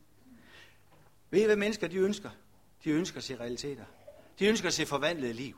Ved 1.30 1.40
I, 1.40 1.44
hvad 1.44 1.56
mennesker 1.56 1.86
de 1.86 1.96
ønsker? 1.96 2.30
De 2.84 2.90
ønsker 2.90 3.18
at 3.18 3.24
se 3.24 3.36
realiteter. 3.36 3.84
De 4.38 4.46
ønsker 4.46 4.68
at 4.68 4.74
se 4.74 4.86
forvandlet 4.86 5.34
liv. 5.34 5.56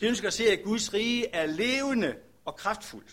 De 0.00 0.06
ønsker 0.06 0.28
at 0.28 0.34
se, 0.34 0.44
at 0.50 0.62
Guds 0.64 0.94
rige 0.94 1.28
er 1.28 1.46
levende 1.46 2.16
og 2.44 2.56
kraftfuldt. 2.56 3.10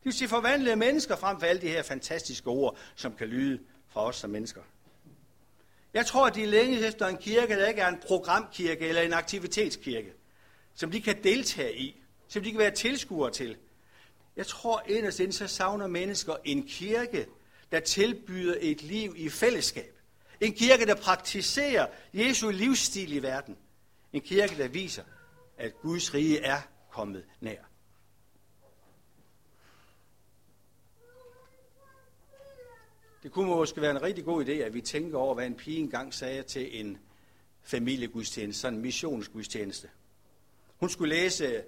De 0.00 0.04
vil 0.04 0.12
se 0.12 0.28
forvandlede 0.28 0.76
mennesker 0.76 1.16
frem 1.16 1.38
for 1.40 1.46
alle 1.46 1.62
de 1.62 1.68
her 1.68 1.82
fantastiske 1.82 2.46
ord, 2.46 2.78
som 2.94 3.14
kan 3.14 3.28
lyde 3.28 3.60
fra 3.88 4.04
os 4.04 4.16
som 4.16 4.30
mennesker. 4.30 4.62
Jeg 5.94 6.06
tror, 6.06 6.26
at 6.26 6.34
de 6.34 6.46
længes 6.46 6.82
efter 6.82 7.06
en 7.06 7.16
kirke, 7.16 7.54
der 7.56 7.68
ikke 7.68 7.80
er 7.80 7.88
en 7.88 7.98
programkirke 8.06 8.88
eller 8.88 9.02
en 9.02 9.12
aktivitetskirke, 9.12 10.12
som 10.74 10.90
de 10.90 11.00
kan 11.02 11.22
deltage 11.24 11.78
i, 11.78 12.02
som 12.28 12.42
de 12.42 12.50
kan 12.50 12.58
være 12.58 12.70
tilskuere 12.70 13.30
til. 13.30 13.56
Jeg 14.36 14.46
tror 14.46 14.82
inderst 14.88 15.20
inden, 15.20 15.32
så 15.32 15.46
savner 15.46 15.86
mennesker 15.86 16.36
en 16.44 16.66
kirke, 16.68 17.26
der 17.72 17.80
tilbyder 17.80 18.56
et 18.60 18.82
liv 18.82 19.14
i 19.16 19.28
fællesskab. 19.28 19.95
En 20.40 20.52
kirke, 20.52 20.86
der 20.86 20.94
praktiserer 20.94 21.86
Jesu 22.12 22.50
livsstil 22.50 23.12
i 23.12 23.22
verden. 23.22 23.56
En 24.12 24.20
kirke, 24.20 24.58
der 24.58 24.68
viser, 24.68 25.02
at 25.56 25.80
Guds 25.80 26.14
rige 26.14 26.40
er 26.40 26.60
kommet 26.90 27.24
nær. 27.40 27.62
Det 33.22 33.32
kunne 33.32 33.46
måske 33.46 33.80
være 33.80 33.90
en 33.90 34.02
rigtig 34.02 34.24
god 34.24 34.44
idé, 34.44 34.50
at 34.50 34.74
vi 34.74 34.80
tænker 34.80 35.18
over, 35.18 35.34
hvad 35.34 35.46
en 35.46 35.54
pige 35.54 35.78
engang 35.78 36.14
sagde 36.14 36.42
til 36.42 36.80
en 36.80 36.98
familiegudstjeneste, 37.62 38.60
sådan 38.60 38.74
en 38.74 38.82
missionsgudstjeneste. 38.82 39.90
Hun 40.76 40.88
skulle 40.88 41.14
læse, 41.14 41.64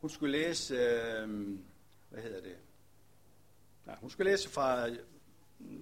hun 0.00 0.10
skulle 0.10 0.38
læse, 0.38 0.74
øh, 0.74 1.58
hvad 2.10 2.22
hedder 2.22 2.40
det? 2.40 2.56
Nej, 3.86 3.96
hun 4.00 4.10
skulle 4.10 4.30
læse 4.30 4.48
fra, 4.48 4.88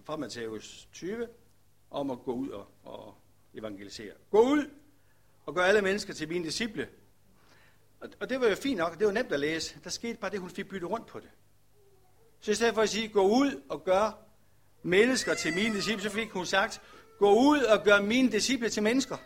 fra 0.05 0.17
Matthæus 0.17 0.89
20 0.93 1.29
om 1.95 2.11
at 2.11 2.19
gå 2.25 2.33
ud 2.33 2.49
og, 2.49 2.67
og 2.85 3.15
evangelisere. 3.55 4.13
Gå 4.31 4.41
ud 4.41 4.71
og 5.47 5.55
gør 5.55 5.63
alle 5.63 5.83
mennesker 5.83 6.13
til 6.13 6.29
mine 6.29 6.45
disciple. 6.45 6.89
Og, 8.01 8.09
og 8.21 8.31
det 8.31 8.41
var 8.41 8.49
jo 8.49 8.55
fint 8.55 8.79
nok, 8.79 8.99
det 8.99 9.07
var 9.07 9.13
nemt 9.13 9.33
at 9.33 9.41
læse. 9.41 9.81
Der 9.85 9.91
skete 9.91 10.19
bare 10.19 10.31
det, 10.31 10.41
hun 10.41 10.51
fik 10.51 10.69
byttet 10.69 10.91
rundt 10.91 11.07
på 11.07 11.21
det. 11.21 11.31
Så 12.41 12.51
i 12.51 12.55
stedet 12.55 12.75
for 12.75 12.83
at 12.83 12.89
sige, 12.89 13.09
gå 13.09 13.23
ud 13.29 13.63
og 13.69 13.85
gør 13.85 14.19
mennesker 14.83 15.35
til 15.35 15.55
mine 15.55 15.75
disciple, 15.75 16.03
så 16.03 16.11
fik 16.11 16.31
hun 16.31 16.47
sagt, 16.47 16.81
gå 17.19 17.35
ud 17.35 17.63
og 17.63 17.85
gør 17.85 18.01
mine 18.01 18.33
disciple 18.33 18.69
til 18.69 18.83
mennesker. 18.83 19.17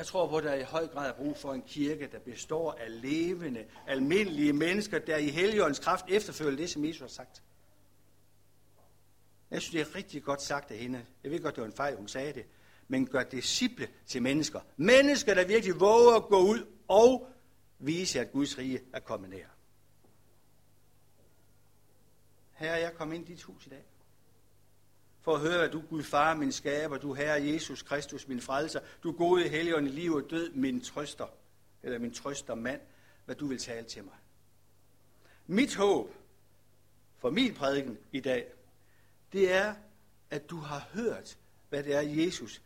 Jeg 0.00 0.06
tror 0.06 0.28
på, 0.28 0.36
at 0.36 0.44
der 0.44 0.54
i 0.54 0.62
høj 0.62 0.86
grad 0.86 1.08
er 1.08 1.14
brug 1.14 1.36
for 1.36 1.52
en 1.52 1.62
kirke, 1.62 2.08
der 2.12 2.18
består 2.18 2.72
af 2.72 3.02
levende, 3.02 3.66
almindelige 3.86 4.52
mennesker, 4.52 4.98
der 4.98 5.16
i 5.16 5.28
heligåndens 5.28 5.78
kraft 5.78 6.04
efterfølger 6.08 6.56
det, 6.56 6.70
som 6.70 6.84
Jesus 6.84 7.00
har 7.00 7.08
sagt. 7.08 7.42
Jeg 9.50 9.62
synes, 9.62 9.72
det 9.72 9.80
er 9.80 9.98
rigtig 9.98 10.22
godt 10.22 10.42
sagt 10.42 10.70
af 10.70 10.76
hende. 10.78 11.06
Jeg 11.24 11.30
ved 11.30 11.42
godt, 11.42 11.54
det 11.54 11.60
var 11.60 11.66
en 11.66 11.76
fejl, 11.76 11.96
hun 11.96 12.08
sagde 12.08 12.32
det. 12.32 12.46
Men 12.88 13.06
gør 13.06 13.22
disciple 13.22 13.88
til 14.06 14.22
mennesker. 14.22 14.60
Mennesker, 14.76 15.34
der 15.34 15.44
virkelig 15.44 15.80
våger 15.80 16.16
at 16.16 16.24
gå 16.24 16.38
ud 16.38 16.66
og 16.88 17.28
vise, 17.78 18.20
at 18.20 18.32
Guds 18.32 18.58
rige 18.58 18.80
er 18.92 19.00
kommet 19.00 19.30
nær. 19.30 19.46
Herre, 22.52 22.80
jeg 22.80 22.94
kom 22.94 23.12
ind 23.12 23.28
i 23.28 23.32
dit 23.32 23.42
hus 23.42 23.66
i 23.66 23.68
dag. 23.68 23.84
For 25.22 25.34
at 25.34 25.40
høre, 25.40 25.64
at 25.64 25.72
du 25.72 25.82
Gud 25.90 26.02
far, 26.02 26.34
min 26.34 26.52
skaber, 26.52 26.98
du 26.98 27.12
Herre 27.12 27.46
Jesus 27.46 27.82
Kristus, 27.82 28.28
min 28.28 28.40
frelser, 28.40 28.80
du 29.02 29.12
gode 29.12 29.48
helligånd 29.48 29.86
i 29.86 29.90
liv 29.90 30.12
og 30.12 30.30
død, 30.30 30.50
min 30.50 30.80
trøster, 30.80 31.26
eller 31.82 31.98
min 31.98 32.14
trøster 32.14 32.54
mand, 32.54 32.80
hvad 33.24 33.34
du 33.34 33.46
vil 33.46 33.58
tale 33.58 33.86
til 33.86 34.04
mig. 34.04 34.14
Mit 35.46 35.74
håb 35.74 36.14
for 37.18 37.30
min 37.30 37.54
prædiken 37.54 37.98
i 38.12 38.20
dag, 38.20 38.46
det 39.32 39.52
er, 39.52 39.74
at 40.30 40.50
du 40.50 40.56
har 40.56 40.88
hørt, 40.92 41.38
hvad 41.68 41.82
det 41.82 41.94
er, 41.94 42.00
Jesus 42.00 42.62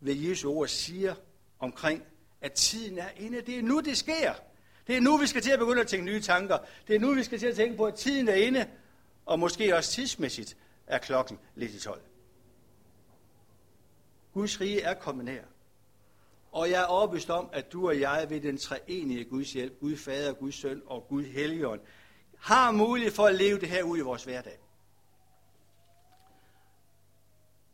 ved 0.00 0.14
Jesu 0.14 0.50
ord 0.50 0.68
siger 0.68 1.14
omkring, 1.58 2.02
at 2.40 2.52
tiden 2.52 2.98
er 2.98 3.08
inde. 3.16 3.40
Det 3.40 3.58
er 3.58 3.62
nu, 3.62 3.80
det 3.80 3.96
sker. 3.96 4.34
Det 4.86 4.96
er 4.96 5.00
nu, 5.00 5.16
vi 5.16 5.26
skal 5.26 5.42
til 5.42 5.50
at 5.50 5.58
begynde 5.58 5.80
at 5.80 5.86
tænke 5.86 6.06
nye 6.06 6.20
tanker. 6.20 6.58
Det 6.88 6.96
er 6.96 7.00
nu, 7.00 7.14
vi 7.14 7.22
skal 7.22 7.38
til 7.38 7.46
at 7.46 7.56
tænke 7.56 7.76
på, 7.76 7.84
at 7.84 7.94
tiden 7.94 8.28
er 8.28 8.34
inde, 8.34 8.66
og 9.26 9.38
måske 9.38 9.76
også 9.76 9.92
tidsmæssigt 9.92 10.56
er 10.92 10.98
klokken 10.98 11.38
lidt 11.54 11.72
i 11.72 11.80
12. 11.80 12.02
Guds 14.32 14.60
rige 14.60 14.82
er 14.82 14.94
kommet 14.94 15.24
nær. 15.24 15.44
Og 16.52 16.70
jeg 16.70 16.82
er 16.82 16.86
overbevist 16.86 17.30
om, 17.30 17.48
at 17.52 17.72
du 17.72 17.88
og 17.88 18.00
jeg 18.00 18.26
ved 18.30 18.40
den 18.40 18.58
treenige 18.58 19.24
Guds 19.24 19.52
hjælp, 19.52 19.80
Gud 19.80 19.96
Fader, 19.96 20.32
Guds 20.32 20.54
Søn 20.54 20.82
og 20.86 21.06
Gud 21.08 21.24
Helligånd, 21.24 21.80
har 22.38 22.72
mulighed 22.72 23.12
for 23.12 23.26
at 23.26 23.34
leve 23.34 23.60
det 23.60 23.68
her 23.68 23.82
ud 23.82 23.98
i 23.98 24.00
vores 24.00 24.24
hverdag. 24.24 24.58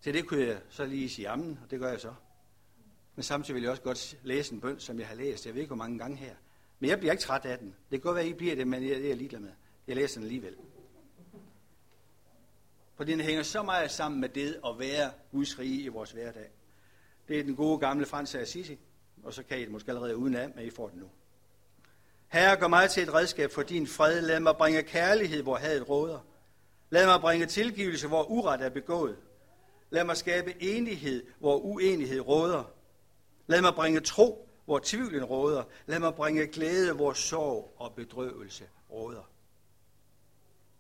Til 0.03 0.15
det 0.15 0.27
kunne 0.27 0.47
jeg 0.47 0.61
så 0.71 0.87
lige 0.87 1.11
sige 1.11 1.29
amen, 1.29 1.59
og 1.65 1.71
det 1.71 1.81
gør 1.81 1.91
jeg 1.91 2.01
så. 2.01 2.15
Men 3.15 3.23
samtidig 3.23 3.55
vil 3.55 3.63
jeg 3.63 3.71
også 3.71 3.83
godt 3.83 4.19
læse 4.23 4.55
en 4.55 4.61
bøn, 4.61 4.81
som 4.81 4.99
jeg 4.99 5.09
har 5.09 5.15
læst. 5.15 5.47
Jeg 5.47 5.55
ved 5.55 5.61
ikke, 5.61 5.75
hvor 5.75 5.85
mange 5.85 5.99
gange 5.99 6.17
her. 6.17 6.35
Men 6.79 6.91
jeg 6.91 6.99
bliver 6.99 7.13
ikke 7.13 7.23
træt 7.23 7.45
af 7.45 7.59
den. 7.59 7.67
Det 7.69 7.91
kan 7.91 8.01
godt 8.01 8.15
være, 8.15 8.25
at 8.25 8.31
I 8.31 8.35
bliver 8.35 8.57
det, 8.57 8.67
men 8.67 8.83
det 8.83 8.97
er 8.97 9.09
jeg 9.09 9.17
ligeglad 9.17 9.41
med. 9.41 9.53
Jeg 9.87 9.97
læser 9.97 10.21
den 10.21 10.23
alligevel. 10.23 10.57
For 12.99 13.05
den 13.05 13.21
hænger 13.21 13.43
så 13.43 13.63
meget 13.63 13.91
sammen 13.91 14.21
med 14.21 14.29
det 14.29 14.61
at 14.67 14.79
være 14.79 15.11
Guds 15.33 15.59
rige 15.59 15.83
i 15.83 15.89
vores 15.89 16.11
hverdag. 16.11 16.51
Det 17.29 17.39
er 17.39 17.43
den 17.43 17.57
gode 17.57 17.79
gamle 17.79 18.07
Frans 18.07 18.35
af 18.35 18.41
Assisi, 18.41 18.79
og 19.25 19.35
så 19.35 19.43
kan 19.43 19.59
I 19.59 19.61
det 19.61 19.71
måske 19.71 19.91
allerede 19.91 20.17
uden 20.17 20.35
af, 20.35 20.51
men 20.55 20.65
I 20.65 20.71
får 20.71 20.89
det 20.89 20.97
nu. 20.97 21.07
Herre, 22.29 22.57
gør 22.57 22.69
mig 22.69 22.91
til 22.91 23.03
et 23.03 23.15
redskab 23.15 23.51
for 23.51 23.63
din 23.63 23.87
fred. 23.87 24.21
Lad 24.21 24.41
mig 24.41 24.57
bringe 24.57 24.83
kærlighed, 24.83 25.43
hvor 25.43 25.57
hadet 25.57 25.89
råder. 25.89 26.19
Lad 26.91 27.07
mig 27.07 27.21
bringe 27.21 27.47
tilgivelse, 27.47 28.09
hvor 28.09 28.25
uret 28.31 28.61
er 28.61 28.69
begået. 28.71 29.17
Lad 29.91 30.05
mig 30.05 30.17
skabe 30.17 30.63
enighed, 30.63 31.27
hvor 31.39 31.59
uenighed 31.59 32.21
råder. 32.21 32.65
Lad 33.47 33.61
mig 33.63 33.75
bringe 33.75 34.01
tro, 34.01 34.49
hvor 34.65 34.81
tvivlen 34.83 35.25
råder. 35.25 35.65
Lad 35.87 35.99
mig 35.99 36.15
bringe 36.15 36.47
glæde, 36.47 36.93
hvor 36.93 37.13
sorg 37.13 37.75
og 37.77 37.95
bedrøvelse 37.95 38.65
råder. 38.91 39.31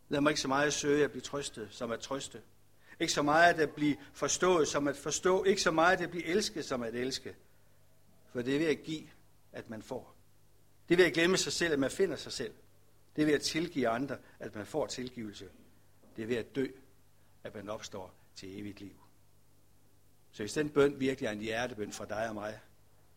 Lad 0.08 0.20
mig 0.20 0.30
ikke 0.30 0.40
så 0.40 0.48
meget 0.48 0.72
søge 0.72 1.04
at 1.04 1.10
blive 1.10 1.22
trøstet, 1.22 1.68
som 1.70 1.90
at 1.90 2.00
trøste. 2.00 2.42
Ikke 3.00 3.12
så 3.12 3.22
meget 3.22 3.60
at 3.60 3.70
blive 3.70 3.96
forstået, 4.12 4.68
som 4.68 4.88
at 4.88 4.96
forstå. 4.96 5.44
Ikke 5.44 5.62
så 5.62 5.70
meget 5.70 6.00
at 6.00 6.10
blive 6.10 6.24
elsket, 6.24 6.64
som 6.64 6.82
at 6.82 6.94
elske. 6.94 7.36
For 8.32 8.42
det 8.42 8.54
er 8.54 8.58
ved 8.58 8.66
at 8.66 8.82
give, 8.82 9.08
at 9.52 9.70
man 9.70 9.82
får. 9.82 10.14
Det 10.88 10.94
er 10.94 10.96
ved 10.96 11.04
at 11.04 11.12
glemme 11.12 11.36
sig 11.36 11.52
selv, 11.52 11.72
at 11.72 11.78
man 11.78 11.90
finder 11.90 12.16
sig 12.16 12.32
selv. 12.32 12.54
Det 13.16 13.22
er 13.22 13.26
ved 13.26 13.34
at 13.34 13.42
tilgive 13.42 13.88
andre, 13.88 14.18
at 14.38 14.54
man 14.54 14.66
får 14.66 14.86
tilgivelse. 14.86 15.48
Det 16.16 16.22
er 16.22 16.26
ved 16.26 16.36
at 16.36 16.54
dø, 16.56 16.66
at 17.44 17.54
man 17.54 17.68
opstår 17.68 18.14
til 18.36 18.60
evigt 18.60 18.80
liv. 18.80 18.96
Så 20.32 20.42
hvis 20.42 20.52
den 20.52 20.70
bøn 20.70 21.00
virkelig 21.00 21.26
er 21.26 21.32
en 21.32 21.40
hjertebøn 21.40 21.92
fra 21.92 22.04
dig 22.04 22.28
og 22.28 22.34
mig, 22.34 22.60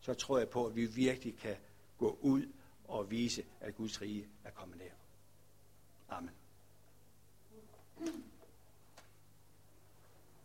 så 0.00 0.14
tror 0.14 0.38
jeg 0.38 0.48
på, 0.48 0.66
at 0.66 0.76
vi 0.76 0.86
virkelig 0.86 1.38
kan 1.38 1.56
gå 1.98 2.18
ud 2.20 2.46
og 2.84 3.10
vise, 3.10 3.44
at 3.60 3.74
Guds 3.74 4.02
rige 4.02 4.28
er 4.44 4.50
kommet 4.50 4.78
nær. 4.78 4.92
Amen. 6.08 6.30
Hmm. 8.04 8.31